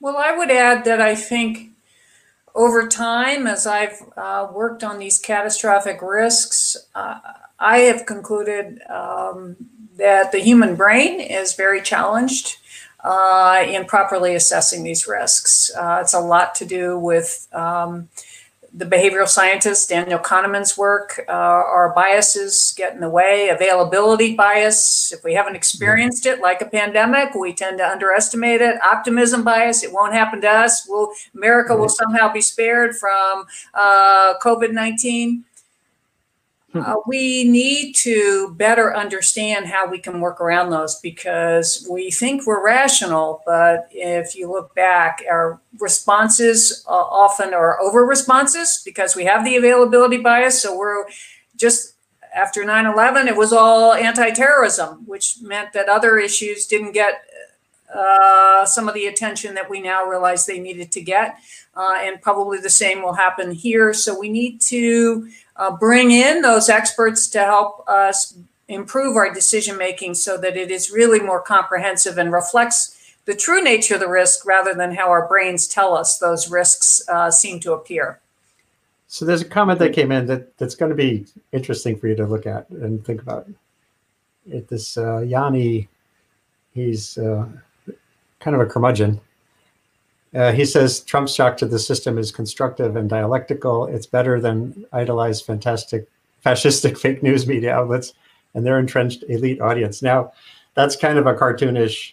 [0.00, 1.70] Well, I would add that I think
[2.54, 7.18] over time, as I've uh, worked on these catastrophic risks, uh,
[7.58, 9.56] I have concluded um,
[9.96, 12.56] that the human brain is very challenged
[13.04, 15.70] uh, in properly assessing these risks.
[15.76, 18.08] Uh, it's a lot to do with um,
[18.72, 21.24] the behavioral scientist Daniel Kahneman's work.
[21.28, 25.12] Uh, our biases get in the way, availability bias.
[25.12, 28.80] If we haven't experienced it, like a pandemic, we tend to underestimate it.
[28.82, 30.86] Optimism bias, it won't happen to us.
[30.88, 35.44] Will America will somehow be spared from uh, COVID 19?
[36.72, 36.80] Hmm.
[36.80, 42.46] Uh, we need to better understand how we can work around those because we think
[42.46, 49.16] we're rational, but if you look back, our responses uh, often are over responses because
[49.16, 50.62] we have the availability bias.
[50.62, 51.06] So we're
[51.56, 51.94] just
[52.32, 57.24] after 9 11, it was all anti terrorism, which meant that other issues didn't get
[57.92, 61.38] uh, some of the attention that we now realize they needed to get.
[61.74, 63.92] Uh, and probably the same will happen here.
[63.94, 65.28] So we need to
[65.60, 68.34] uh, bring in those experts to help us
[68.68, 72.96] improve our decision making so that it is really more comprehensive and reflects
[73.26, 77.06] the true nature of the risk rather than how our brains tell us those risks
[77.08, 78.18] uh, seem to appear.
[79.06, 82.14] So there's a comment that came in that, that's going to be interesting for you
[82.16, 83.46] to look at and think about.
[84.50, 85.88] It, this uh, Yanni,
[86.72, 87.46] he's uh,
[88.38, 89.20] kind of a curmudgeon.
[90.34, 93.86] Uh, he says Trump's shock to the system is constructive and dialectical.
[93.86, 96.06] It's better than idolized, fantastic,
[96.44, 98.14] fascistic fake news media outlets
[98.54, 100.02] and their entrenched elite audience.
[100.02, 100.32] Now,
[100.74, 102.12] that's kind of a cartoonish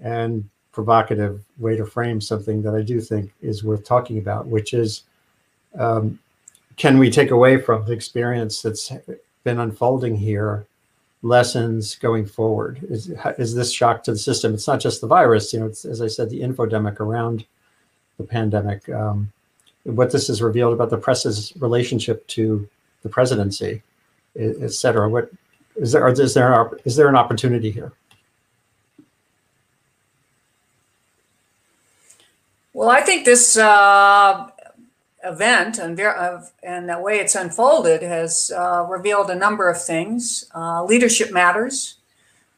[0.00, 4.72] and provocative way to frame something that I do think is worth talking about, which
[4.72, 5.04] is
[5.78, 6.18] um,
[6.76, 8.92] can we take away from the experience that's
[9.44, 10.66] been unfolding here
[11.22, 12.80] lessons going forward?
[12.88, 14.54] Is, is this shock to the system?
[14.54, 17.44] It's not just the virus, you know, it's, as I said, the infodemic around
[18.16, 18.88] the pandemic.
[18.88, 19.32] Um,
[19.84, 22.68] what this has revealed about the press's relationship to
[23.02, 23.82] the presidency,
[24.36, 25.08] et cetera.
[25.08, 25.30] What
[25.76, 26.06] is there?
[26.08, 27.92] Is there, is there an opportunity here?
[32.72, 34.48] Well, I think this uh,
[35.24, 35.98] event and,
[36.62, 40.50] and the way it's unfolded has uh, revealed a number of things.
[40.54, 41.96] Uh, leadership matters,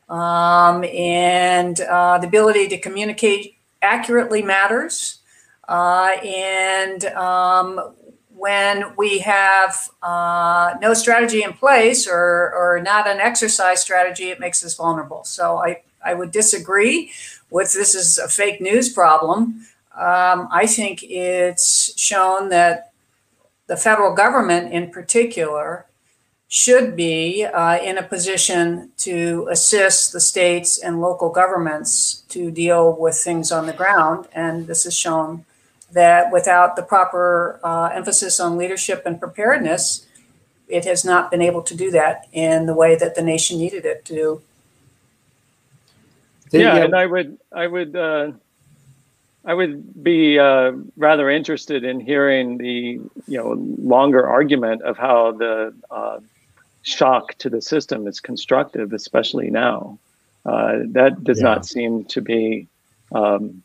[0.08, 5.20] um, and uh, the ability to communicate accurately matters.
[5.68, 7.94] Uh, and um,
[8.36, 14.40] when we have uh, no strategy in place or, or not an exercise strategy, it
[14.40, 15.24] makes us vulnerable.
[15.24, 17.12] So I, I would disagree
[17.50, 19.66] with this is a fake news problem.
[19.94, 22.92] Um, I think it's shown that
[23.66, 25.86] the federal government in particular
[26.48, 32.92] should be uh, in a position to assist the states and local governments to deal
[32.94, 34.28] with things on the ground.
[34.34, 35.46] And this has shown
[35.92, 40.06] that without the proper uh, emphasis on leadership and preparedness,
[40.68, 43.86] it has not been able to do that in the way that the nation needed
[43.86, 44.42] it to do.
[46.50, 48.32] Yeah, and I would, I would, uh,
[49.44, 55.32] I would be uh, rather interested in hearing the, you know, longer argument of how
[55.32, 56.20] the uh,
[56.82, 59.98] shock to the system is constructive, especially now.
[60.46, 61.44] Uh, that does yeah.
[61.44, 62.66] not seem to be
[63.12, 63.62] um,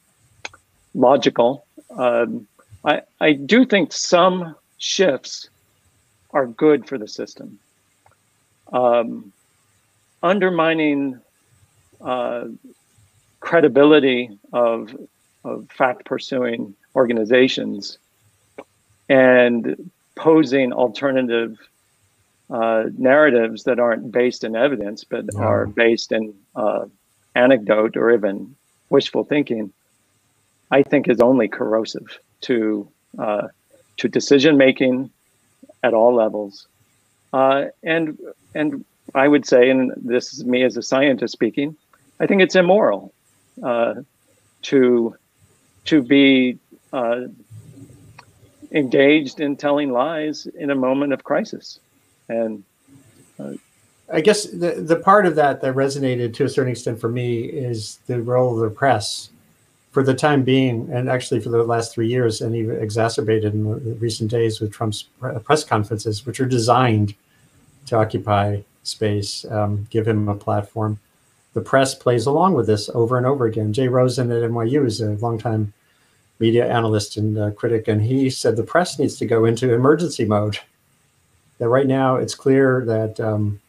[0.94, 1.66] logical.
[1.96, 2.48] Um,
[2.84, 5.50] I, I do think some shifts
[6.32, 7.60] are good for the system.
[8.72, 9.32] Um,
[10.22, 11.20] undermining
[12.02, 12.46] uh,
[13.40, 14.96] credibility of,
[15.48, 17.98] of fact pursuing organizations
[19.10, 21.58] and posing alternative
[22.50, 25.40] uh, narratives that aren't based in evidence, but yeah.
[25.40, 26.86] are based in uh,
[27.36, 28.56] anecdote or even
[28.90, 29.72] wishful thinking,
[30.72, 32.88] I think is only corrosive to
[33.18, 33.48] uh,
[33.98, 35.10] to decision making
[35.84, 36.68] at all levels.
[37.34, 38.18] Uh, and
[38.56, 38.86] and
[39.16, 41.76] I would say, and this is me as a scientist speaking,
[42.20, 43.14] I think it's immoral
[43.64, 43.96] uh,
[44.64, 45.16] to
[45.88, 46.58] to be
[46.94, 47.22] uh,
[48.72, 51.80] engaged in telling lies in a moment of crisis.
[52.30, 52.64] And
[53.40, 53.54] uh,
[54.12, 57.42] I guess the, the part of that that resonated to a certain extent for me
[57.42, 59.30] is the role of the press
[59.92, 64.00] for the time being, and actually for the last three years, and even exacerbated in
[64.00, 65.06] recent days with Trump's
[65.44, 67.16] press conferences, which are designed
[67.88, 71.00] to occupy space, um, give him a platform.
[71.58, 73.74] The press plays along with this over and over again.
[73.74, 75.74] Jay Rosen at NYU is a longtime
[76.38, 80.24] media analyst and uh, critic, and he said the press needs to go into emergency
[80.24, 80.60] mode
[81.58, 83.60] that right now it's clear that um,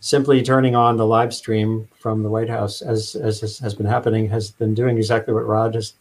[0.00, 4.28] simply turning on the live stream from the White House, as as has been happening,
[4.28, 5.94] has been doing exactly what Rod has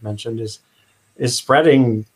[0.00, 0.60] mentioned is
[1.18, 2.06] is spreading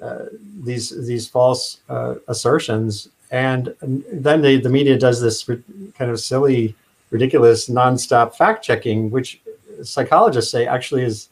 [0.00, 0.24] uh,
[0.64, 6.18] these these false uh, assertions, and, and then the the media does this kind of
[6.18, 6.74] silly,
[7.10, 9.40] ridiculous, nonstop fact checking, which
[9.82, 11.28] psychologists say actually is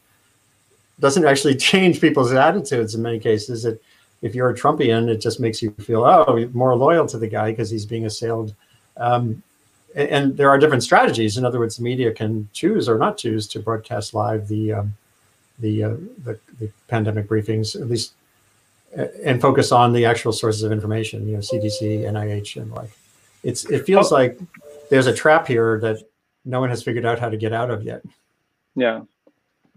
[1.01, 3.65] doesn't actually change people's attitudes in many cases.
[3.65, 3.83] It
[4.23, 7.51] if you're a Trumpian, it just makes you feel oh more loyal to the guy
[7.51, 8.55] because he's being assailed.
[8.97, 9.43] Um,
[9.95, 11.37] and, and, there are different strategies.
[11.37, 14.95] In other words, the media can choose or not choose to broadcast live the um,
[15.59, 18.13] the, uh, the, the pandemic briefings, at least,
[18.99, 21.27] uh, and focus on the actual sources of information.
[21.27, 22.91] You know, CDC, NIH, and like.
[23.43, 24.17] It's it feels oh.
[24.17, 24.39] like
[24.91, 25.99] there's a trap here that
[26.45, 28.03] no one has figured out how to get out of yet.
[28.75, 29.01] Yeah.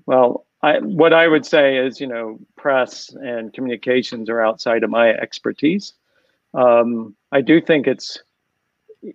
[0.05, 4.89] Well, I, what I would say is, you know, press and communications are outside of
[4.89, 5.93] my expertise.
[6.53, 8.19] Um, I do think it's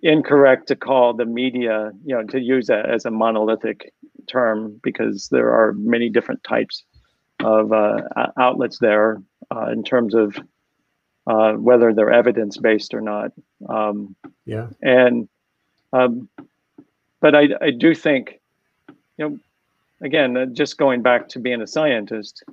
[0.01, 3.93] incorrect to call the media, you know, to use that as a monolithic
[4.27, 6.83] term because there are many different types
[7.41, 8.01] of uh,
[8.39, 9.21] outlets there
[9.55, 10.37] uh, in terms of
[11.27, 13.31] uh, whether they're evidence based or not.
[13.69, 14.15] Um,
[14.45, 14.67] yeah.
[14.81, 15.27] And,
[15.95, 16.29] um,
[17.21, 18.39] but I, I do think,
[19.17, 19.39] you know,
[20.01, 22.43] again, uh, just going back to being a scientist,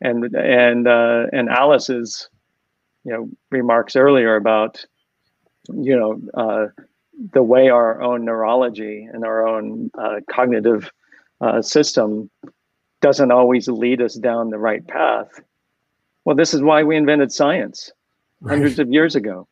[0.00, 2.28] and and uh, and Alice's,
[3.04, 4.84] you know, remarks earlier about,
[5.68, 6.66] you know, uh,
[7.32, 10.90] the way our own neurology and our own uh, cognitive
[11.40, 12.30] uh, system
[13.00, 15.40] doesn't always lead us down the right path.
[16.24, 17.90] Well, this is why we invented science
[18.40, 18.52] right.
[18.52, 19.48] hundreds of years ago,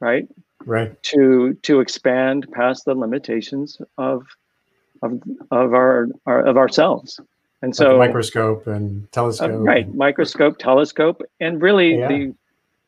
[0.00, 0.28] right?
[0.66, 1.00] Right.
[1.04, 4.26] To to expand past the limitations of
[5.02, 7.20] of of our, our of ourselves.
[7.62, 9.50] And so like microscope and telescope.
[9.50, 12.08] Uh, right, microscope, telescope, and really yeah.
[12.08, 12.34] the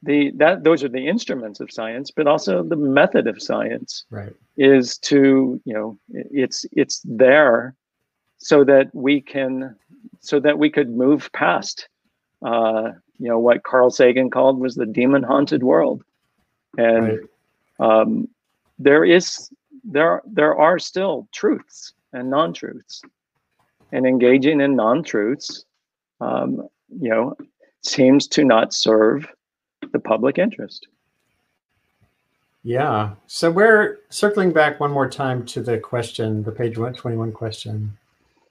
[0.03, 4.33] the that those are the instruments of science, but also the method of science right.
[4.57, 7.75] is to you know it's it's there
[8.39, 9.75] so that we can
[10.21, 11.89] so that we could move past
[12.45, 16.05] uh, you know what Carl Sagan called was the demon haunted world,
[16.77, 17.21] and right.
[17.81, 18.29] Um,
[18.79, 19.51] there is
[19.85, 23.03] there there are still truths and non-truths
[23.93, 25.65] and engaging in non-truths
[26.21, 26.69] um,
[27.01, 27.37] you know
[27.83, 29.27] seems to not serve
[29.93, 30.89] the public interest.
[32.63, 33.13] Yeah.
[33.29, 37.97] So we're circling back one more time to the question the page 121 question.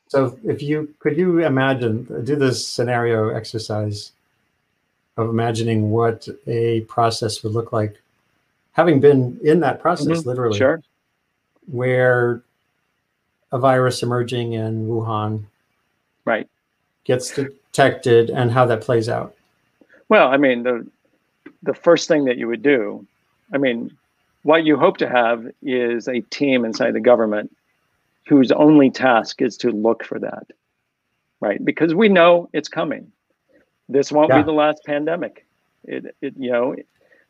[0.08, 4.14] So if you could you imagine do this scenario exercise
[5.18, 8.02] of imagining what a process would look like,
[8.76, 10.26] having been in that process Mhm.
[10.26, 10.82] literally, Sure.
[11.72, 12.42] where
[13.52, 15.46] a virus emerging in Wuhan
[16.26, 16.48] Right.
[17.06, 19.34] gets detected and how that plays out.
[20.10, 20.86] Well, I mean, the
[21.64, 23.08] the first thing that you would do,
[23.52, 23.90] I mean,
[24.44, 27.56] what you hope to have is a team inside the government
[28.28, 30.46] whose only task is to look for that,
[31.40, 31.64] right?
[31.66, 33.12] Because we know it's coming.
[33.90, 34.40] This won't Yeah.
[34.40, 35.44] be the last pandemic.
[35.86, 36.76] It, it you know,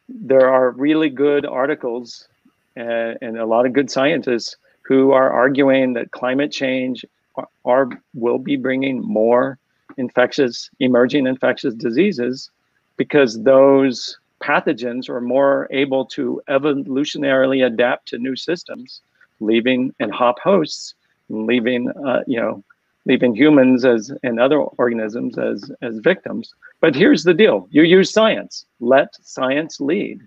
[0.08, 2.28] there are really good articles
[2.76, 7.90] and, and a lot of good scientists who are arguing that climate change are, are
[8.14, 9.58] will be bringing more
[9.98, 12.52] infectious emerging infectious diseases
[12.98, 19.02] because those pathogens are more able to evolutionarily adapt to new systems
[19.40, 20.94] leaving and hop hosts
[21.30, 22.64] leaving uh, you know
[23.06, 26.54] leaving humans as and other organisms as as victims.
[26.80, 27.68] But here's the deal.
[27.72, 28.66] You use science.
[28.80, 30.22] Let science lead.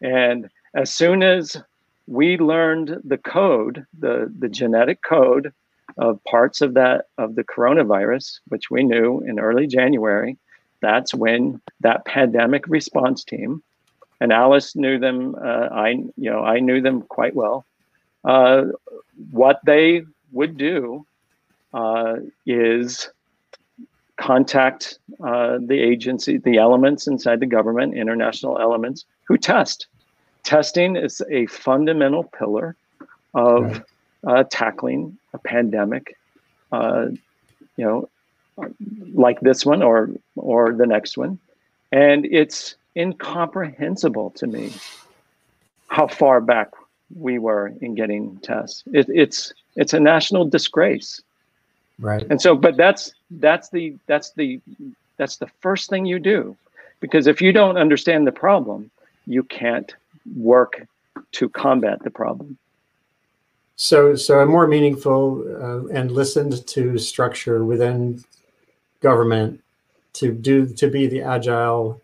[0.00, 1.56] And as soon as
[2.10, 5.52] we learned the code the the genetic code
[5.96, 10.36] of parts of that of the coronavirus which we knew in early january
[10.80, 13.62] that's when that pandemic response team
[14.20, 17.64] and alice knew them uh, i you know i knew them quite well
[18.24, 18.64] uh,
[19.30, 20.02] what they
[20.32, 21.06] would do
[21.72, 22.16] uh,
[22.46, 23.10] is
[24.16, 29.86] contact uh, the agency the elements inside the government international elements who test.
[30.42, 32.76] Testing is a fundamental pillar
[33.34, 33.82] of
[34.26, 36.16] uh, tackling a pandemic
[36.72, 37.06] uh,
[37.76, 38.08] you know
[39.14, 41.38] like this one or or the next one.
[41.92, 44.72] And it's incomprehensible to me
[45.88, 46.70] how far back
[47.16, 48.84] we were in getting tests.
[48.92, 51.20] It, it's it's a national disgrace
[52.00, 52.26] Right.
[52.30, 54.60] and so but that's that's the that's the
[55.16, 56.56] that's the first thing you do
[57.00, 58.90] because if you don't understand the problem
[59.26, 59.94] you can't
[60.34, 60.86] work
[61.32, 62.56] to combat the problem
[63.76, 68.22] So, so a more meaningful uh, and listened to structure within
[69.00, 69.62] government
[70.14, 72.02] to do to be the agile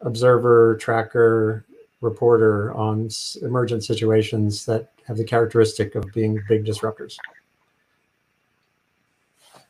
[0.00, 1.64] observer, tracker,
[2.00, 7.16] reporter on s- emergent situations that have the characteristic of being big disruptors.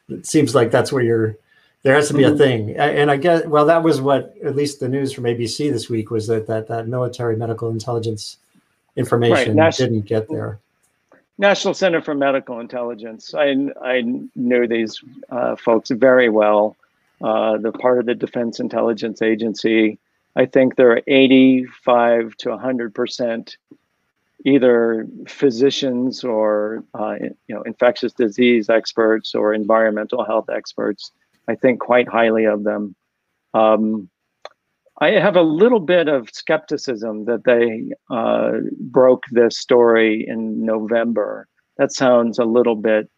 [0.09, 1.37] It seems like that's where you're.
[1.83, 2.39] There has to be a Mhm.
[2.39, 5.89] thing, and I guess well, that was what at least the news from ABC this
[5.89, 8.39] week was that that that military medical intelligence
[8.97, 10.59] information Nas- didn't get there.
[11.39, 13.35] National Center for Medical Intelligence.
[13.35, 14.01] I, I
[14.35, 16.77] knew these uh, folks very well.
[17.21, 19.99] Uh, they're part of the Defense Intelligence Agency.
[20.35, 23.59] I think they're 85 to 100 percent
[24.47, 27.17] either physicians or uh,
[27.49, 31.11] you know infectious disease experts or environmental health experts.
[31.49, 32.95] I think quite highly of them.
[33.55, 34.09] Um,
[35.01, 41.49] I have a little bit of skepticism that they uh, broke this story in November.
[41.77, 43.11] That sounds a little bit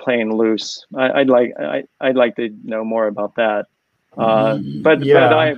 [0.00, 0.84] playing loose.
[0.96, 3.66] I, I'd like I, I'd like to know more about that.
[4.16, 5.28] Uh, but Yeah.
[5.28, 5.54] but I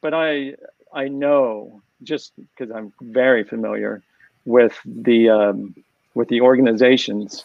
[0.00, 0.54] but I
[0.94, 4.02] I know just because I'm very familiar
[4.48, 5.74] with the um,
[6.14, 7.44] with the organizations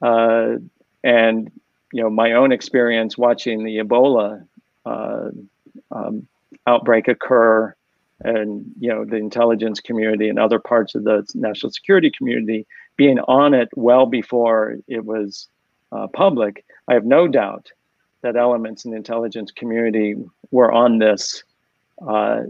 [0.00, 0.54] uh,
[1.02, 1.50] and
[1.92, 4.46] you know my own experience watching the Ebola
[4.86, 5.30] uh,
[5.90, 6.26] um,
[6.66, 7.74] outbreak occur
[8.22, 12.66] and you know the intelligence community and other parts of the national security community
[12.96, 15.48] being on it well before it was
[15.92, 17.72] uh, public i have no doubt
[18.22, 20.14] that elements in the intelligence community
[20.50, 21.42] were on this
[22.06, 22.42] uh,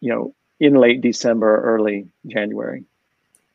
[0.00, 2.84] you know in late december early january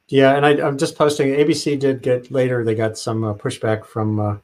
[0.09, 1.29] Yeah, and I, I'm just posting.
[1.29, 2.63] ABC did get later.
[2.63, 4.37] They got some uh, pushback from uh,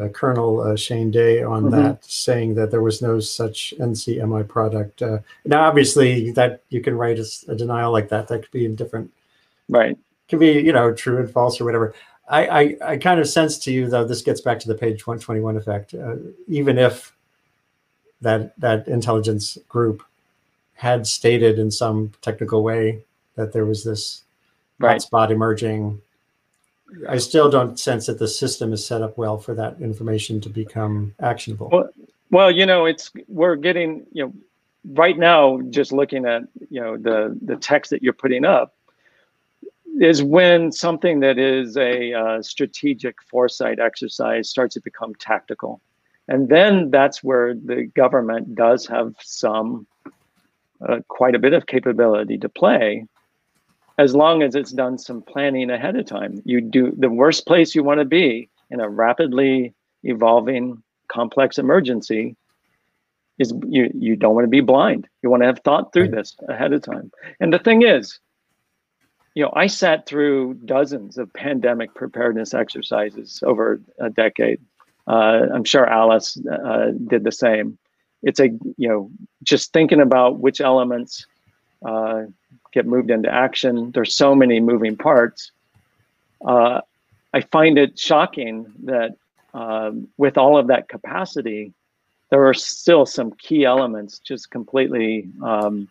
[0.00, 1.70] uh, Colonel uh, Shane Day on Mhm.
[1.70, 5.00] that, saying that there was no such NCMI product.
[5.02, 7.18] Uh, now, obviously, that you can write
[7.48, 8.28] a denial like that.
[8.28, 9.10] That could be in different,
[9.68, 9.96] right
[10.30, 11.92] can be you know true and false or whatever.
[12.28, 14.04] I, I, I kind of sense to you though.
[14.04, 15.92] This gets back to the page 121 effect.
[15.92, 16.14] Uh,
[16.46, 17.14] even if
[18.22, 20.02] that that intelligence group
[20.74, 23.02] had stated in some technical way
[23.34, 24.22] that there was this
[24.80, 26.00] right hotspot emerging.
[27.08, 30.48] I still don't sense that the system is set up well for that information to
[30.48, 31.68] become actionable.
[31.70, 31.90] Well,
[32.30, 34.32] Well, you know, it's we're getting, you know,
[34.84, 38.74] right now just looking at, you know, the the text that you're putting up
[40.00, 45.80] is when something that is a uh, strategic foresight exercise starts to become tactical.
[46.28, 49.86] And then that's where the government does have some
[50.88, 53.06] uh, quite a bit of capability to play
[54.00, 56.40] as long as it's done some planning ahead of time.
[56.46, 59.74] You do the worst place you want to be in a rapidly
[60.04, 62.34] evolving complex emergency
[63.38, 65.06] is you you don't want to be blind.
[65.22, 67.12] You want to have thought through this ahead of time.
[67.40, 68.18] And the thing is,
[69.34, 74.60] you know, I sat through dozens of pandemic preparedness exercises over a decade.
[75.06, 77.76] Uh, I'm sure Alice uh, did the same.
[78.22, 78.48] It's a
[78.78, 79.10] you know
[79.42, 81.26] just thinking about which elements
[81.86, 82.22] uh,
[82.72, 83.90] get moved into action.
[83.92, 85.52] There's so many moving parts.
[86.44, 86.80] Uh,
[87.32, 89.16] I find it shocking that
[89.54, 91.72] um, with all of that capacity,
[92.30, 95.88] there are still some key elements just completely um,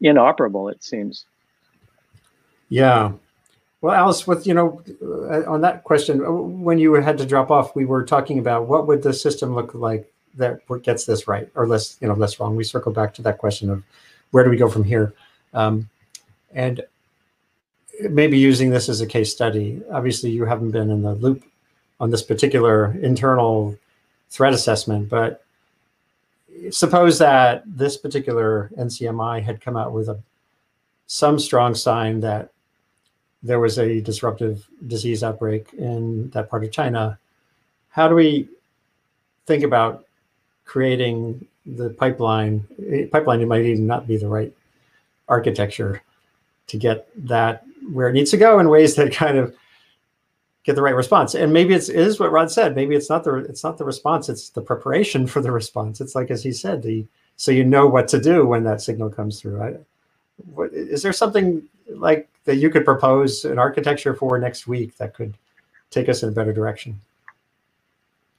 [0.00, 0.68] inoperable.
[0.68, 1.26] It seems.
[2.68, 3.12] Yeah.
[3.80, 7.50] Well, Alice, with you know, uh, on that question, uh, when you had to drop
[7.50, 11.50] off, we were talking about what would the system look like that gets this right
[11.54, 12.56] or less, you know, less wrong.
[12.56, 13.82] We circle back to that question of
[14.30, 15.14] where do we go from here,
[15.52, 15.88] um,
[16.52, 16.82] and
[18.10, 19.82] maybe using this as a case study.
[19.90, 21.44] Obviously, you haven't been in the loop
[22.00, 23.76] on this particular internal
[24.30, 25.44] threat assessment, but
[26.70, 30.18] suppose that this particular NCMI had come out with a
[31.06, 32.50] some strong sign that
[33.42, 37.18] there was a disruptive disease outbreak in that part of China.
[37.90, 38.48] How do we
[39.46, 40.06] think about
[40.64, 42.66] creating the pipeline?
[43.12, 44.52] Pipeline might even not be the right
[45.32, 46.02] architecture
[46.66, 49.56] to get that where it needs to go in ways that kind of
[50.64, 51.34] get the right response.
[51.34, 52.76] And maybe it's it is what Rod said.
[52.76, 54.28] Maybe it's not the it's not the response.
[54.28, 56.00] It's the preparation for the response.
[56.00, 57.06] It's like as he said, the
[57.36, 59.62] so you know what to do when that signal comes through.
[59.62, 59.76] I,
[60.54, 65.14] what, is there something like that you could propose an architecture for next week that
[65.14, 65.34] could
[65.90, 67.00] take us in a better direction?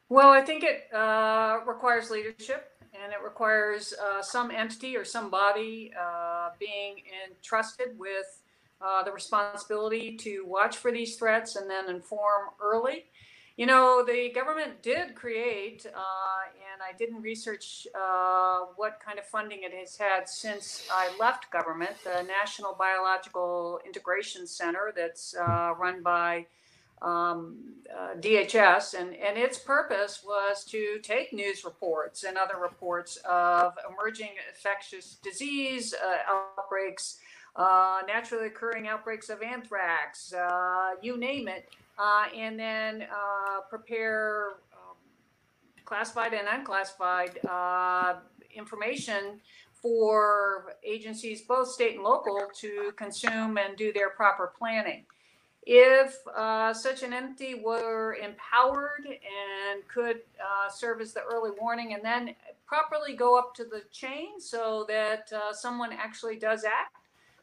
[0.10, 2.72] Well, I think it uh, requires leadership
[3.04, 6.96] and it requires uh, some entity or some body uh, being
[7.28, 8.42] entrusted with
[8.82, 13.06] uh, the responsibility to watch for these threats and then inform early.
[13.56, 19.26] You know, the government did create, uh, and I didn't research uh, what kind of
[19.26, 25.76] funding it has had since I left government, the National Biological Integration Center that's uh,
[25.78, 26.48] run by
[27.04, 27.58] um,
[27.94, 33.74] uh, DHS, and, and its purpose was to take news reports and other reports of
[33.90, 36.18] emerging infectious disease uh,
[36.58, 37.20] outbreaks,
[37.56, 40.34] uh, naturally occurring outbreaks of anthrax,
[41.02, 44.96] you name it uh, and then uh, prepare um,
[45.86, 48.16] classified and unclassified uh,
[48.56, 49.40] information
[49.82, 55.06] for agencies, both state and local, to consume and do their proper planning.
[55.66, 61.94] If uh, such an entity were empowered and could uh, serve as the early warning
[61.94, 62.36] and then
[62.66, 66.98] properly go up to the chain so that uh, someone actually does act,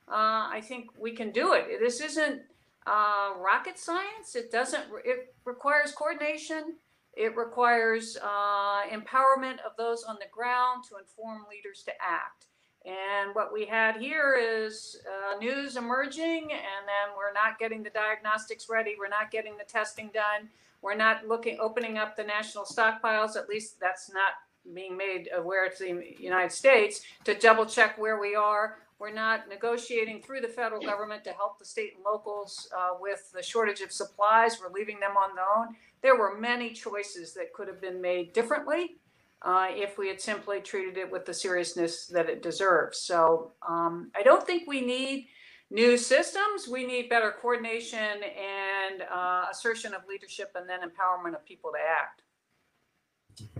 [0.06, 1.80] I think we can do it.
[1.80, 2.42] This isn't
[2.86, 4.34] uh, rocket science.
[4.34, 4.84] It doesn't.
[5.04, 6.76] It requires coordination.
[7.14, 12.46] It requires uh, empowerment of those on the ground to inform leaders to act.
[12.86, 17.90] And what we had here is uh, news emerging, and then we're not getting the
[17.90, 18.96] diagnostics ready.
[18.98, 20.48] We're not getting the testing done.
[20.80, 23.36] We're not looking, opening up the national stockpiles.
[23.36, 24.32] At least that's not
[24.74, 28.78] being made aware to the United States to double check where we are.
[28.98, 33.30] We're not negotiating through the federal government to help the state and locals uh, with
[33.32, 34.58] the shortage of supplies.
[34.60, 35.74] We're leaving them on their own.
[36.02, 38.96] There were many choices that could have been made differently
[39.42, 42.98] uh, if we had simply treated it with the seriousness that it deserves.
[42.98, 45.28] So um, I don't think we need
[45.70, 46.68] new systems.
[46.68, 51.78] We need better coordination and uh, assertion of leadership and then empowerment of people to
[51.78, 52.22] act.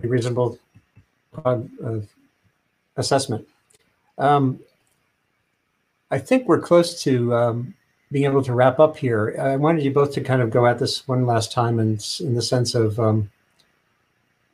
[0.03, 0.59] A reasonable
[1.43, 1.59] uh,
[2.97, 3.47] assessment.
[4.17, 4.59] Um,
[6.11, 7.73] I think we're close to um,
[8.11, 9.35] being able to wrap up here.
[9.39, 12.35] I wanted you both to kind of go at this one last time, and in
[12.35, 13.31] the sense of um,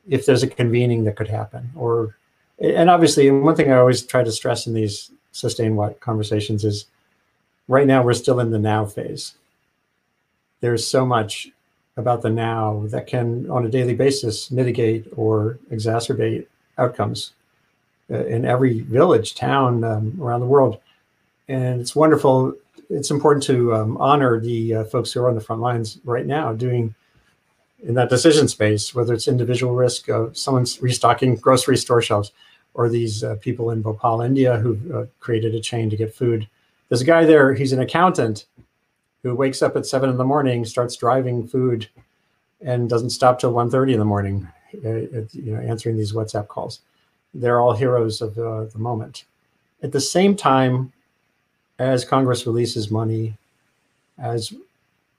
[0.08, 2.16] if there's a convening that could happen, or
[2.58, 6.86] and obviously, one thing I always try to stress in these sustain what conversations is
[7.68, 9.34] right now we're still in the now phase.
[10.60, 11.48] There's so much
[11.96, 16.46] about the now that can, on a daily basis, mitigate or exacerbate
[16.78, 17.32] outcomes
[18.10, 20.80] uh, in every village, town um, around the world
[21.48, 22.54] and it's wonderful.
[22.90, 26.26] It's important to um, honor the uh, folks who are on the front lines right
[26.26, 26.94] now doing
[27.82, 32.32] in that decision space, whether it's individual risk of someone's restocking grocery store shelves
[32.74, 36.48] or these uh, people in Bhopal, India, who uh, created a chain to get food.
[36.88, 38.46] There's a guy there, he's an accountant
[39.22, 41.88] who wakes up at seven in the morning, starts driving food
[42.60, 44.48] and doesn't stop till 1.30 in the morning,
[44.84, 44.88] uh,
[45.32, 46.80] you know, answering these WhatsApp calls.
[47.34, 49.24] They're all heroes of uh, the moment.
[49.82, 50.92] At the same time,
[51.78, 53.36] as Congress releases money,
[54.18, 54.52] as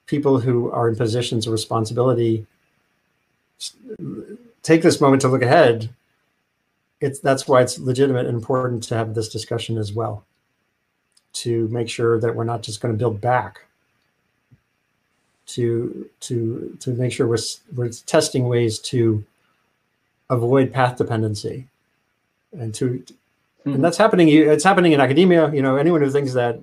[0.06, 2.46] people who are in positions of responsibility
[4.62, 5.90] take this moment to look ahead,
[7.00, 10.24] it's that's why it's legitimate and important to have this discussion as well
[11.32, 13.60] to make sure that we're not just going to build back
[15.46, 17.38] to to to make sure we're,
[17.74, 19.24] we're testing ways to
[20.28, 21.66] avoid path dependency
[22.52, 23.74] and to mm-hmm.
[23.74, 26.60] and that's happening it's happening in academia you know anyone who thinks that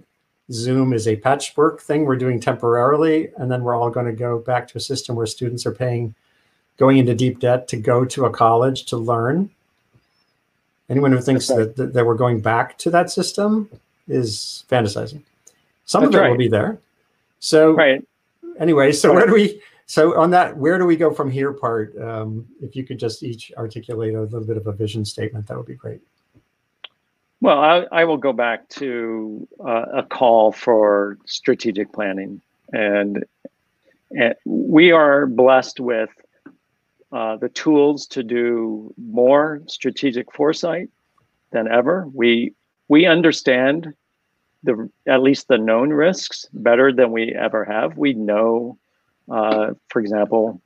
[0.51, 4.39] zoom is a patchwork thing we're doing temporarily and then we're all going to go
[4.39, 6.15] back to a system where students are paying
[6.77, 9.49] going into deep debt to go to a college to learn
[10.89, 11.75] anyone who thinks right.
[11.75, 13.69] that, that, we're going back to that system
[14.07, 15.21] is fantasizing
[15.85, 16.29] some that's of it right.
[16.31, 16.77] will be there
[17.39, 18.05] so right
[18.59, 21.97] anyway so where do we so on that, where do we go from here part?
[21.97, 25.55] Um, if you could just each articulate a little bit of a vision statement, that
[25.55, 26.01] would be great.
[27.39, 32.41] Well, I, I will go back to uh, a call for strategic planning,
[32.73, 33.23] and,
[34.11, 36.09] and we are blessed with
[37.11, 40.89] uh, the tools to do more strategic foresight
[41.51, 42.07] than ever.
[42.13, 42.53] We
[42.87, 43.93] we understand
[44.63, 47.97] the at least the known risks better than we ever have.
[47.97, 48.77] We know
[49.29, 50.61] uh, for example,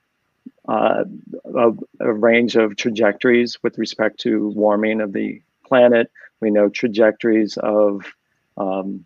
[0.67, 1.03] uh,
[1.45, 6.11] a, a, range of trajectories with respect to warming of the planet.
[6.39, 8.05] We know trajectories of,
[8.57, 9.05] um,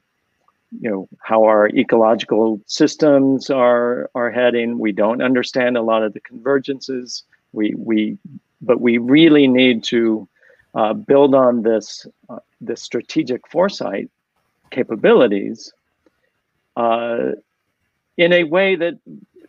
[0.82, 4.80] you know, how our ecological systems are are heading.
[4.80, 7.24] We don't understand a lot of the convergences.
[7.54, 8.18] We we,
[8.62, 10.28] but we really need to
[10.76, 14.10] uh, build on this uh, this strategic foresight
[14.72, 15.72] capabilities
[16.76, 17.32] uh,
[18.18, 18.96] in a way that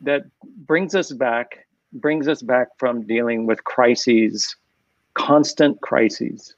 [0.00, 4.56] that brings us back brings us back from dealing with crises
[5.14, 6.54] constant crises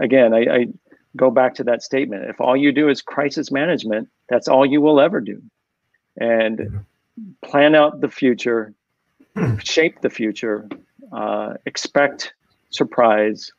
[0.00, 0.66] again I, I,
[1.16, 2.24] go back to that statement.
[2.28, 5.42] If all you do is crisis management that's all you will ever do.
[6.16, 6.84] And
[7.44, 8.72] plan out the future
[9.62, 10.68] shape the future
[11.12, 12.32] uh, expect
[12.70, 13.52] surprise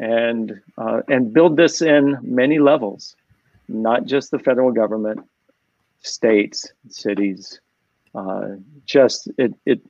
[0.00, 3.16] and uh, and build this in many levels
[3.68, 5.20] not just the federal government
[6.02, 7.60] states cities
[8.14, 8.48] uh,
[8.84, 9.80] just it it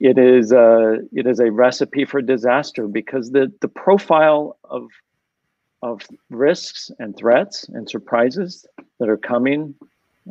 [0.00, 4.88] it is a it is a recipe for disaster because the the profile of
[5.82, 8.66] of risks and threats and surprises
[8.98, 9.74] that are coming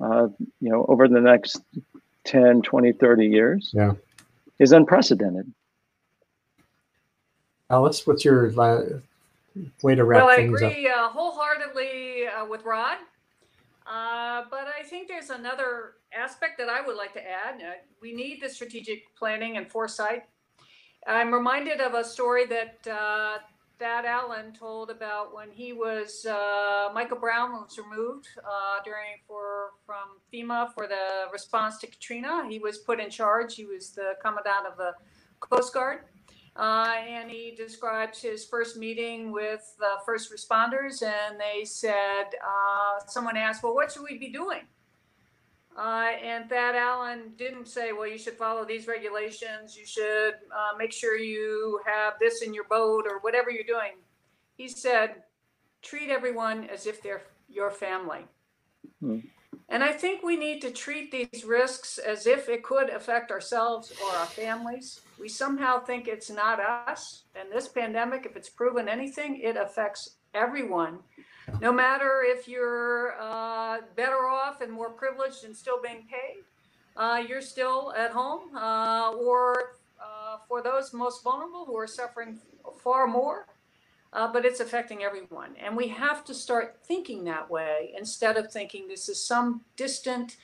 [0.02, 0.28] uh,
[0.60, 1.62] you know over the next
[2.26, 3.94] 10 20 30 years yeah.
[4.60, 5.52] is unprecedented
[7.70, 8.52] alice what's your
[9.84, 12.98] way to wrap well, things up well i agree uh, wholeheartedly uh, with rod
[13.92, 17.56] uh, but I think there's another aspect that I would like to add.
[17.56, 20.24] Uh, we need the strategic planning and foresight.
[21.08, 23.40] I'm reminded of a story that uh,
[23.82, 29.72] Thad Allen told about when he was uh, Michael Brown was removed uh, during for
[29.88, 32.48] from FEMA for the response to Katrina.
[32.48, 33.56] He was put in charge.
[33.56, 34.92] He was the commandant of the
[35.40, 36.02] Coast Guard.
[36.56, 43.04] Uh, and he describes his first meeting with the first responders, and they said, uh,
[43.08, 44.62] someone asked, Well, what should we be doing?
[45.78, 50.78] Uh, and Thad Allen didn't say, Well, you should follow these regulations, you should uh,
[50.78, 53.94] make sure you have this in your boat, or whatever you're doing.
[54.58, 55.24] He said,
[55.82, 58.26] Treat everyone as if they're your family.
[59.00, 59.20] Hmm.
[59.70, 63.94] And I think we need to treat these risks as if it could affect ourselves
[64.04, 65.00] or our families.
[65.18, 67.24] We somehow think it's not us.
[67.36, 71.00] And this pandemic, if it's proven anything, it affects everyone.
[71.60, 76.44] No matter if you're uh, better off and more privileged and still being paid,
[76.96, 82.38] uh, you're still at home, uh, or uh, for those most vulnerable who are suffering
[82.84, 83.48] far more,
[84.14, 85.56] uh, but it's affecting everyone.
[85.60, 90.38] And we have to start thinking that way instead of thinking this is some distant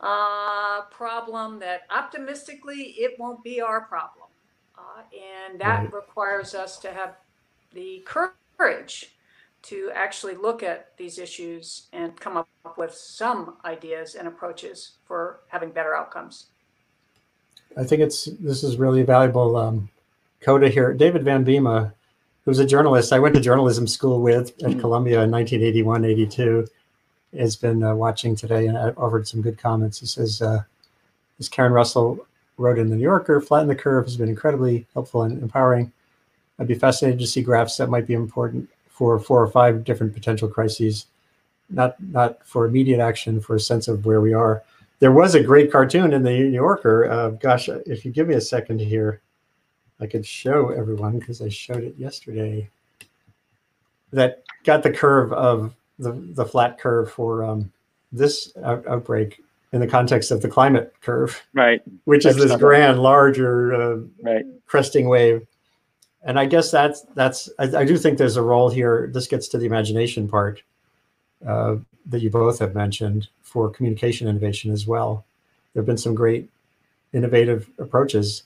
[0.00, 4.26] uh, problem that optimistically it won't be our problem.
[4.76, 5.92] Uh, and that right.
[5.92, 7.16] requires us to have
[7.72, 9.14] the courage
[9.62, 15.40] to actually look at these issues and come up with some ideas and approaches for
[15.48, 16.46] having better outcomes.
[17.76, 19.88] I think it's this is really valuable um,
[20.40, 20.92] coda here.
[20.92, 21.92] David Van Biema
[22.44, 24.80] who's a journalist I went to journalism school with at mm-hmm.
[24.80, 26.66] Columbia in 1981, 82,
[27.38, 30.00] has been uh, watching today and offered some good comments.
[30.00, 30.62] He says, uh,
[31.38, 32.26] as Karen Russell
[32.56, 35.92] wrote in the New Yorker, Flatten the Curve has been incredibly helpful and empowering.
[36.58, 38.68] I'd be fascinated to see graphs that might be important
[39.00, 41.06] for four or five different potential crises,
[41.70, 44.62] not not for immediate action, for a sense of where we are.
[44.98, 47.10] There was a great cartoon in the New Yorker.
[47.10, 49.22] Uh, gosh, if you give me a second here,
[50.00, 52.68] I could show everyone because I showed it yesterday.
[54.12, 57.72] That got the curve of the, the flat curve for um,
[58.12, 61.80] this out, outbreak in the context of the climate curve, right?
[62.04, 64.44] Which is this grand, larger, uh, right.
[64.66, 65.46] cresting wave.
[66.22, 69.10] And I guess that's that's I, I, do think there's a role here.
[69.12, 70.62] This gets to the imagination part
[71.46, 71.76] uh,
[72.06, 75.24] that you both have mentioned for communication innovation as well.
[75.72, 76.48] There have been some great
[77.12, 78.42] innovative approaches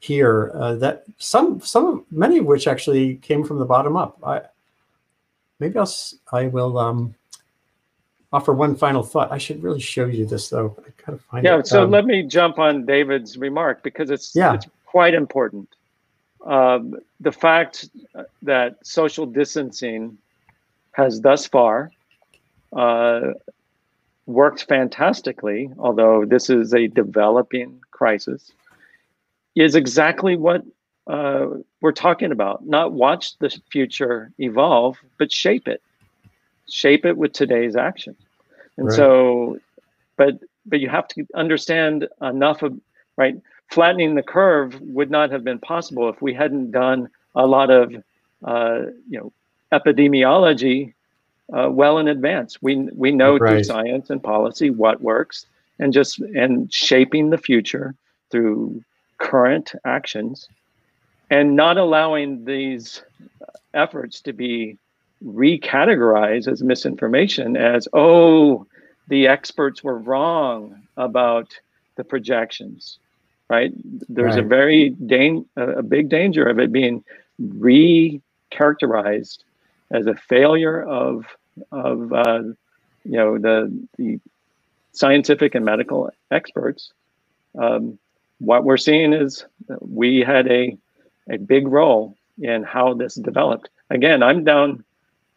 [0.00, 4.18] here uh, that some some many of which actually came from the bottom up.
[4.22, 4.42] I
[5.58, 5.92] maybe I'll
[6.32, 7.14] I will um,
[8.32, 9.32] offer one final thought.
[9.32, 10.76] I should really show you this though.
[10.78, 11.66] I gotta find yeah, it.
[11.66, 14.54] so um, let me jump on David's remark because it's yeah.
[14.54, 15.68] it's quite important.
[16.44, 17.88] Um, the fact
[18.42, 20.18] that social distancing
[20.92, 21.90] has thus far
[22.72, 23.32] uh,
[24.26, 28.52] worked fantastically, although this is a developing crisis,
[29.54, 30.62] is exactly what
[31.06, 31.46] uh,
[31.80, 32.66] we're talking about.
[32.66, 35.82] Not watch the future evolve, but shape it.
[36.68, 38.16] Shape it with today's action.
[38.76, 38.96] And right.
[38.96, 39.58] so,
[40.16, 42.78] but but you have to understand enough of
[43.16, 43.40] right.
[43.68, 47.94] Flattening the curve would not have been possible if we hadn't done a lot of
[48.44, 49.32] uh, you know
[49.72, 50.94] epidemiology
[51.52, 52.60] uh, well in advance.
[52.62, 53.50] We we know right.
[53.50, 55.46] through science and policy what works,
[55.78, 57.94] and just and shaping the future
[58.30, 58.82] through
[59.18, 60.48] current actions,
[61.30, 63.02] and not allowing these
[63.74, 64.78] efforts to be
[65.24, 68.66] recategorized as misinformation as oh
[69.08, 71.58] the experts were wrong about
[71.96, 72.98] the projections
[73.48, 73.72] right
[74.08, 74.44] there's right.
[74.44, 77.02] a very dang- a big danger of it being
[77.40, 79.38] recharacterized
[79.90, 81.24] as a failure of
[81.72, 82.42] of uh,
[83.04, 84.20] you know the the
[84.92, 86.92] scientific and medical experts.
[87.58, 87.98] Um,
[88.38, 89.44] what we're seeing is
[89.80, 90.76] we had a
[91.30, 93.68] a big role in how this developed.
[93.90, 94.84] Again, I'm down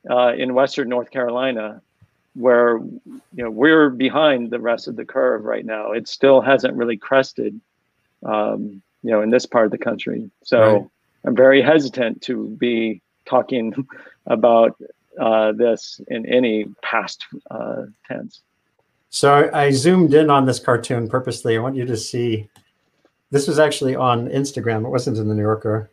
[0.09, 1.81] uh, in Western North Carolina,
[2.35, 5.91] where you know we're behind the rest of the curve right now.
[5.91, 7.59] It still hasn't really crested,
[8.23, 10.29] um, you know, in this part of the country.
[10.43, 10.87] So right.
[11.25, 13.73] I'm very hesitant to be talking
[14.27, 14.77] about
[15.19, 18.41] uh, this in any past uh, tense.
[19.09, 21.57] So I zoomed in on this cartoon purposely.
[21.57, 22.49] I want you to see.
[23.31, 24.85] This was actually on Instagram.
[24.85, 25.89] It wasn't in the New Yorker.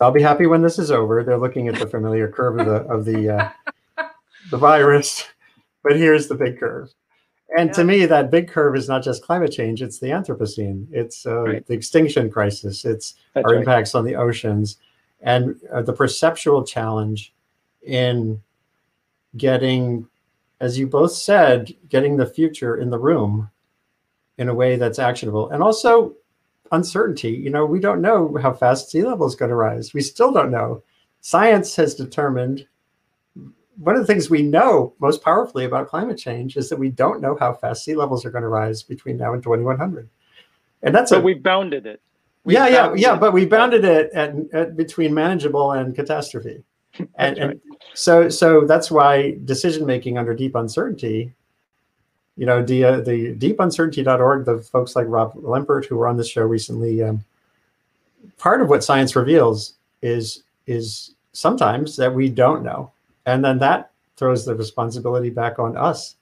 [0.00, 1.22] I'll be happy when this is over.
[1.22, 4.04] They're looking at the familiar curve of the of the uh,
[4.50, 5.26] the virus,
[5.82, 6.90] but here's the big curve.
[7.56, 7.74] And yeah.
[7.74, 11.42] to me, that big curve is not just climate change; it's the Anthropocene, it's uh,
[11.42, 11.66] right.
[11.66, 13.60] the extinction crisis, it's That's our right.
[13.60, 14.78] impacts on the oceans,
[15.20, 17.34] and uh, the perceptual challenge
[17.82, 18.40] in
[19.36, 20.06] getting,
[20.60, 23.50] as you both said, getting the future in the room
[24.38, 25.50] in a way that's actionable.
[25.50, 26.14] And also
[26.72, 27.30] uncertainty.
[27.30, 29.92] You know, we don't know how fast sea level is going to rise.
[29.92, 30.82] We still don't know.
[31.20, 32.66] Science has determined
[33.80, 37.20] one of the things we know most powerfully about climate change is that we don't
[37.20, 40.08] know how fast sea levels are going to rise between now and 2100.
[40.82, 42.00] And that's but a, we bounded it.
[42.44, 43.14] We yeah, yeah, yeah.
[43.14, 43.20] It.
[43.20, 46.62] But we bounded it at, at between manageable and catastrophe.
[46.98, 47.38] and, right.
[47.38, 47.60] and
[47.94, 51.32] so so that's why decision making under deep uncertainty
[52.36, 56.28] you know the uh, the deepuncertainty.org the folks like rob lempert who were on this
[56.28, 57.24] show recently um,
[58.38, 62.90] part of what science reveals is is sometimes that we don't know
[63.30, 66.16] and then that throws the responsibility back on us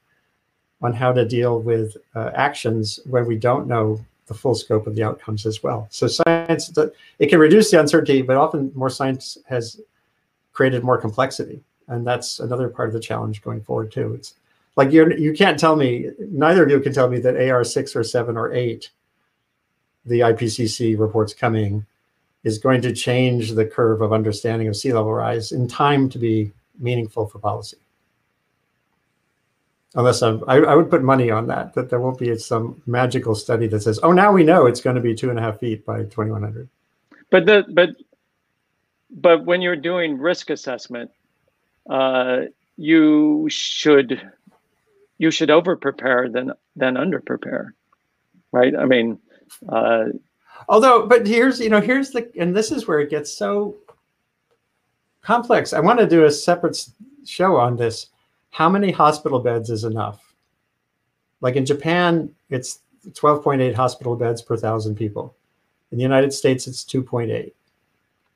[0.81, 4.95] on how to deal with uh, actions when we don't know the full scope of
[4.95, 6.71] the outcomes as well so science
[7.19, 9.81] it can reduce the uncertainty but often more science has
[10.59, 11.61] created more complexity.
[11.87, 14.15] And that's another part of the challenge going forward too.
[14.15, 14.35] It's
[14.75, 17.95] like you're you can't tell me, neither of you can tell me that AR six
[17.95, 18.91] or seven or eight,
[20.05, 21.87] the IPCC reports coming,
[22.43, 26.19] is going to change the curve of understanding of sea level rise in time to
[26.19, 27.79] be meaningful for policy.
[29.95, 33.35] Unless I'm, I, I would put money on that, that there won't be some magical
[33.35, 35.59] study that says, oh, now we know it's going to be two and a half
[35.59, 36.69] feet by 2100.
[37.31, 37.91] But the, but
[39.11, 41.11] but when you're doing risk assessment,
[41.89, 42.43] uh,
[42.77, 44.21] you should
[45.19, 47.75] you should over prepare than than under prepare,
[48.53, 48.75] right?
[48.77, 49.19] I mean,
[49.69, 50.07] uh,
[50.69, 53.77] although, but here's you know here's the and this is where it gets so
[55.29, 55.73] complex.
[55.73, 56.89] I want to do a separate
[57.25, 58.07] show on this.
[58.51, 60.33] How many hospital beds is enough?
[61.43, 62.81] Like in Japan, it's
[63.11, 65.35] 12.8 hospital beds per thousand people.
[65.93, 67.53] In the United States, it's 2.8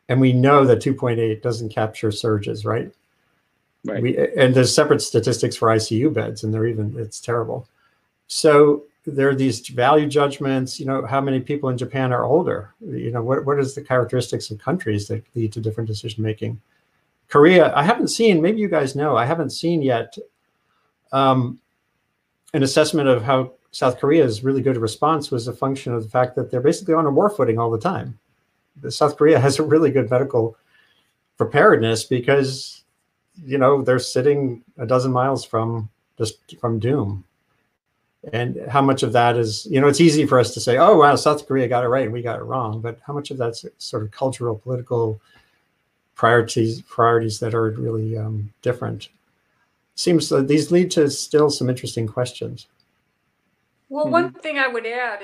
[0.08, 2.92] and we know that 2.8 doesn't capture surges, right?
[3.84, 4.02] Right.
[4.02, 7.66] We, and there's separate statistics for ICU beds, and they're even it's terrible.
[8.28, 10.78] So there are these value judgments.
[10.78, 12.74] You know, how many people in Japan are older?
[12.80, 16.60] You know, what what is the characteristics of countries that lead to different decision making?
[17.32, 18.42] Korea, I haven't seen.
[18.42, 19.16] Maybe you guys know.
[19.16, 20.18] I haven't seen yet
[21.12, 21.58] um,
[22.52, 26.36] an assessment of how South Korea's really good response was a function of the fact
[26.36, 28.18] that they're basically on a war footing all the time
[28.90, 30.58] South Korea has a really good medical
[31.38, 32.84] preparedness because
[33.42, 35.88] you know they're sitting a dozen miles from
[36.18, 37.24] just from doom
[38.34, 40.98] and how much of that is you know it's easy for us to say oh
[40.98, 43.38] wow south korea got it right and we got it wrong but how much of
[43.38, 45.18] that's sort of cultural political
[46.22, 49.08] priorities priorities that are really um, different
[49.96, 52.68] seems that these lead to still some interesting questions
[53.88, 54.12] well mm-hmm.
[54.12, 55.18] one thing i would add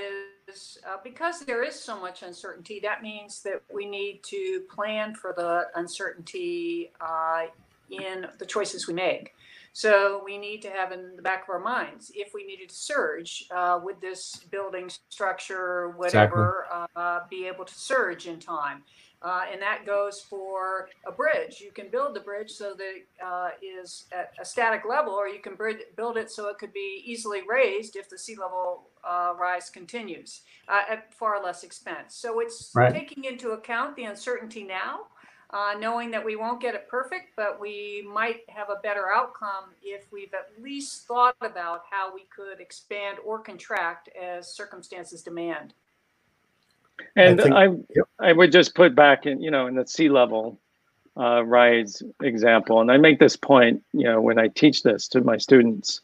[0.48, 5.14] is uh, because there is so much uncertainty that means that we need to plan
[5.14, 7.46] for the uncertainty uh,
[7.90, 9.36] in the choices we make
[9.72, 12.74] so we need to have in the back of our minds if we needed to
[12.74, 16.88] surge, uh, would this building structure, whatever, exactly.
[16.96, 18.82] uh, be able to surge in time?
[19.20, 21.60] Uh, and that goes for a bridge.
[21.60, 25.26] You can build the bridge so that it uh, is at a static level, or
[25.26, 25.56] you can
[25.96, 30.42] build it so it could be easily raised if the sea level uh, rise continues
[30.68, 32.14] uh, at far less expense.
[32.14, 32.92] So it's right.
[32.92, 35.00] taking into account the uncertainty now
[35.50, 39.70] uh, knowing that we won't get it perfect, but we might have a better outcome
[39.82, 45.72] if we've at least thought about how we could expand or contract as circumstances demand.
[47.16, 47.64] And I, think, I,
[47.94, 48.08] yep.
[48.20, 50.58] I would just put back in, you know, in the sea level
[51.16, 55.20] uh, rise example, and I make this point, you know, when I teach this to
[55.20, 56.00] my students,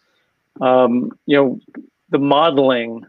[0.60, 1.60] um, you know,
[2.10, 3.06] the modeling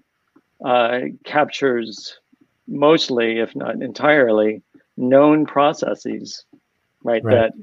[0.64, 2.20] uh, captures
[2.68, 4.62] mostly, if not entirely,
[4.98, 6.44] known processes,
[7.03, 7.24] right?
[7.24, 7.34] right?
[7.34, 7.53] That,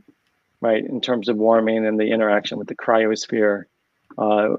[0.60, 3.64] right, in terms of warming and the interaction with the cryosphere.
[4.16, 4.56] Uh,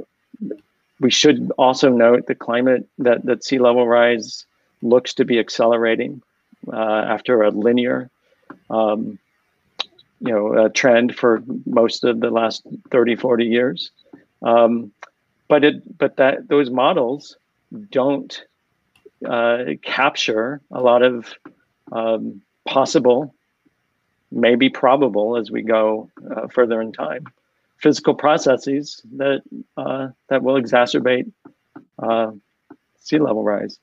[0.99, 4.45] we should also note the climate that, that sea level rise
[4.83, 6.21] looks to be accelerating
[6.71, 8.09] uh, after a linear,
[8.69, 9.17] um,
[10.19, 13.91] you know, trend for most of the last 30, 40 years.
[14.41, 14.91] Um,
[15.47, 17.37] but it, but that those models
[17.91, 18.43] don't
[19.27, 21.33] uh, capture a lot of
[21.91, 23.33] um, possible,
[24.31, 27.25] maybe probable as we go uh, further in time.
[27.77, 29.41] Physical processes that
[29.75, 31.31] uh, that will exacerbate
[31.99, 32.31] uh,
[32.99, 33.77] sea level rise,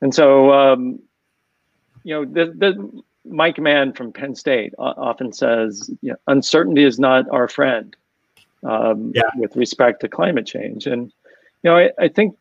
[0.00, 1.00] and so um,
[2.04, 6.98] you know the, the Mike Mann from Penn State often says, you know, uncertainty is
[6.98, 7.94] not our friend
[8.64, 9.30] um, yeah.
[9.36, 10.86] with respect to climate change.
[10.86, 11.12] And,
[11.62, 12.36] you know, I, I, think,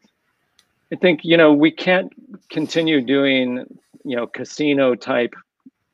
[0.92, 2.12] I think, you know, we can't
[2.50, 3.66] continue doing,
[4.06, 5.36] you know, casino type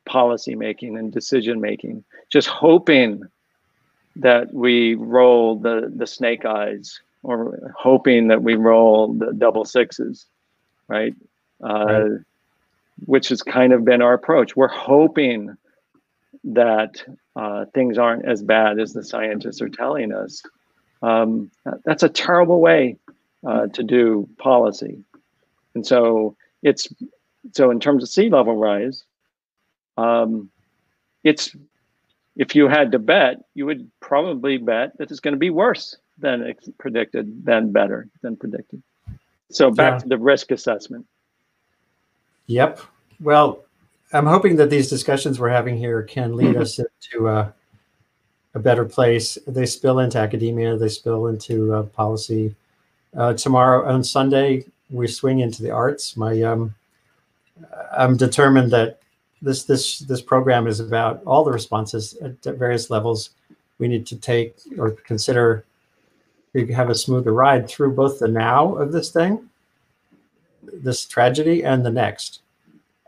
[0.06, 3.24] policy making and decision making, just hoping
[4.16, 10.28] that we roll the, the snake eyes or hoping that we roll the double sixes,
[10.88, 11.16] right?
[11.64, 12.12] Uh, right.
[13.06, 14.56] Which has kind of been our approach.
[14.56, 15.56] We're hoping
[16.46, 17.04] that
[17.36, 20.42] uh, things aren't as bad as the scientists are telling us.
[21.02, 21.52] Um,
[21.84, 22.98] that's a terrible way
[23.46, 25.04] uh, to do policy.
[25.74, 26.88] And so it's
[27.54, 29.04] so in terms of sea level rise,
[29.98, 30.50] um,
[31.24, 31.56] it's
[32.36, 35.98] if you had to bet, you would probably bet that it's going to be worse
[36.18, 38.82] than predicted, than better than predicted.
[39.52, 40.00] So back yeah.
[40.00, 41.06] to the risk assessment.
[42.48, 42.80] Yep.
[43.22, 43.64] Well,
[44.14, 47.54] I'm hoping that these discussions we're having here can lead us into a,
[48.54, 49.38] a, better place.
[49.48, 50.78] They spill into academia.
[50.78, 52.56] They spill into uh, policy.
[53.16, 56.16] Uh, tomorrow on Sunday, we swing into the arts.
[56.16, 56.76] My um,
[57.98, 59.00] I'm determined that
[59.42, 63.32] this this this program is about all the responses at various levels
[63.80, 65.66] we need to take or consider
[66.54, 69.50] to have a smoother ride through both the now of this thing,
[70.74, 72.42] this tragedy, and the next.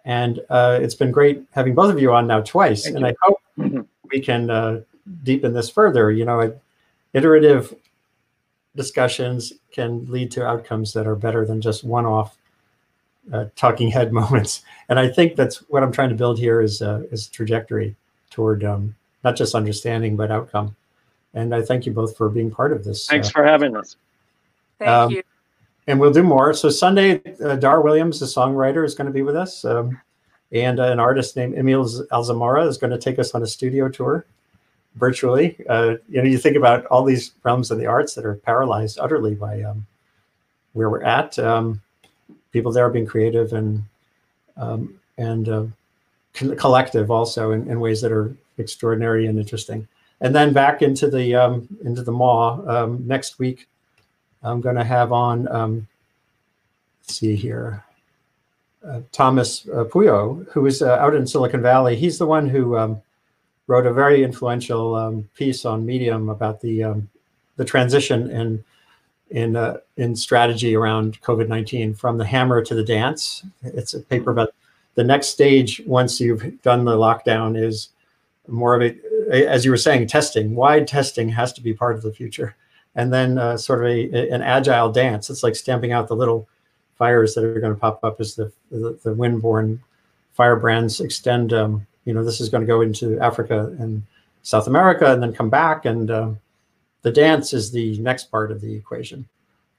[0.06, 3.12] And uh, it's been great having both of you on now twice, Thank and you.
[3.12, 3.82] I hope mm-hmm.
[4.10, 4.82] we can uh,
[5.24, 6.12] deepen this further.
[6.12, 6.60] You know,
[7.14, 7.74] iterative
[8.76, 12.38] discussions can lead to outcomes that are better than just one-off
[13.34, 14.64] uh, talking head moments.
[14.88, 17.96] And I think that's what I'm trying to build here is uh, is trajectory
[18.30, 20.76] toward um, not just understanding but outcome.
[21.34, 23.08] And I thank you both for being part of this.
[23.08, 23.98] Thanks uh, for having us.
[24.80, 25.24] Thank um, you.
[25.88, 26.54] And we'll do more.
[26.54, 30.00] So Sunday, uh, Dar Williams, the songwriter, is going to be with us, um,
[30.52, 33.88] and uh, an artist named Emil Alzamora is going to take us on a studio
[33.88, 34.26] tour
[34.96, 35.58] virtually.
[35.70, 39.00] Uh, you know, you think about all these realms of the arts that are paralyzed
[39.00, 39.86] utterly by um,
[40.74, 41.38] where we're at.
[41.40, 41.82] Um,
[42.52, 43.84] people there are being creative and
[44.58, 45.66] um, and uh,
[46.34, 49.88] collective also in, in, ways that are extraordinary and interesting.
[50.22, 53.68] And then back into the um, into the maw um, next week.
[54.44, 55.48] I'm going to have on.
[55.48, 55.88] Um,
[57.02, 57.84] let's see here.
[58.86, 61.96] Uh, Thomas uh, Pueyo, who is uh, out in Silicon Valley.
[61.96, 63.02] He's the one who um,
[63.68, 67.10] wrote a very influential um, piece on Medium about the um,
[67.58, 68.64] the transition and
[69.30, 73.44] in uh, in strategy around COVID nineteen, from the hammer to the dance.
[73.64, 74.54] It's a paper about
[74.96, 77.90] the next stage once you've done the lockdown is
[78.48, 78.96] more of a,
[79.48, 80.56] as you were saying, testing.
[80.56, 82.56] Wide testing has to be part of the future,
[82.98, 85.30] and then uh, sort of a, an agile dance.
[85.30, 86.50] It's like stamping out the little
[86.98, 89.80] fires that are going to pop up as the the, the windborne
[90.34, 91.54] firebrands extend.
[91.54, 94.04] Um, you know, this is going to go into Africa and
[94.44, 95.86] South America, and then come back.
[95.86, 96.40] And um,
[97.04, 99.26] the dance is the next part of the equation.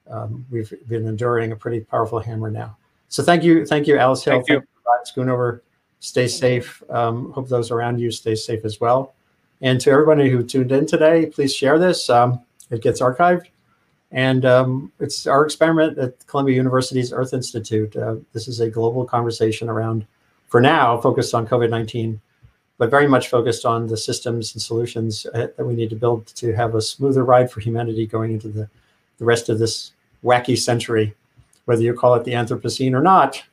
[0.09, 2.75] Um, we've been enduring a pretty powerful hammer now.
[3.09, 4.35] So thank you, thank you, Alice Hill.
[4.35, 4.55] Thank you.
[4.55, 5.61] Thank you Schoonover.
[5.99, 6.81] Stay safe.
[6.89, 9.13] Um, hope those around you stay safe as well.
[9.61, 12.09] And to everybody who tuned in today, please share this.
[12.09, 13.47] Um, it gets archived.
[14.11, 17.95] And um, it's our experiment at Columbia University's Earth Institute.
[17.95, 20.05] Uh, this is a global conversation around,
[20.47, 22.19] for now, focused on COVID 19,
[22.79, 26.25] but very much focused on the systems and solutions uh, that we need to build
[26.27, 28.67] to have a smoother ride for humanity going into the,
[29.19, 29.91] the rest of this
[30.23, 31.13] wacky century.
[31.65, 33.43] Whether you call it the Anthropocene or not,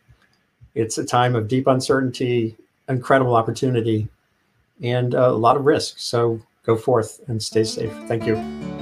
[0.74, 2.56] it's a time of deep uncertainty,
[2.88, 4.08] incredible opportunity,
[4.82, 5.98] and a lot of risk.
[5.98, 7.92] So go forth and stay safe.
[8.06, 8.75] Thank you.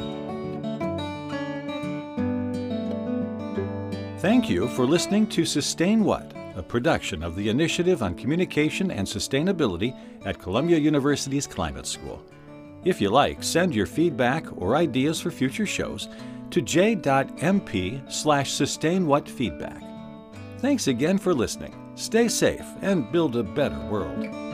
[4.24, 9.06] Thank you for listening to Sustain What, a production of the Initiative on Communication and
[9.06, 9.94] Sustainability
[10.24, 12.24] at Columbia University's Climate School.
[12.86, 16.09] If you like, send your feedback or ideas for future shows
[16.52, 19.82] to j.mp slash sustainwhatfeedback.
[20.56, 21.74] Thanks again for listening.
[21.94, 24.53] Stay safe and build a better world.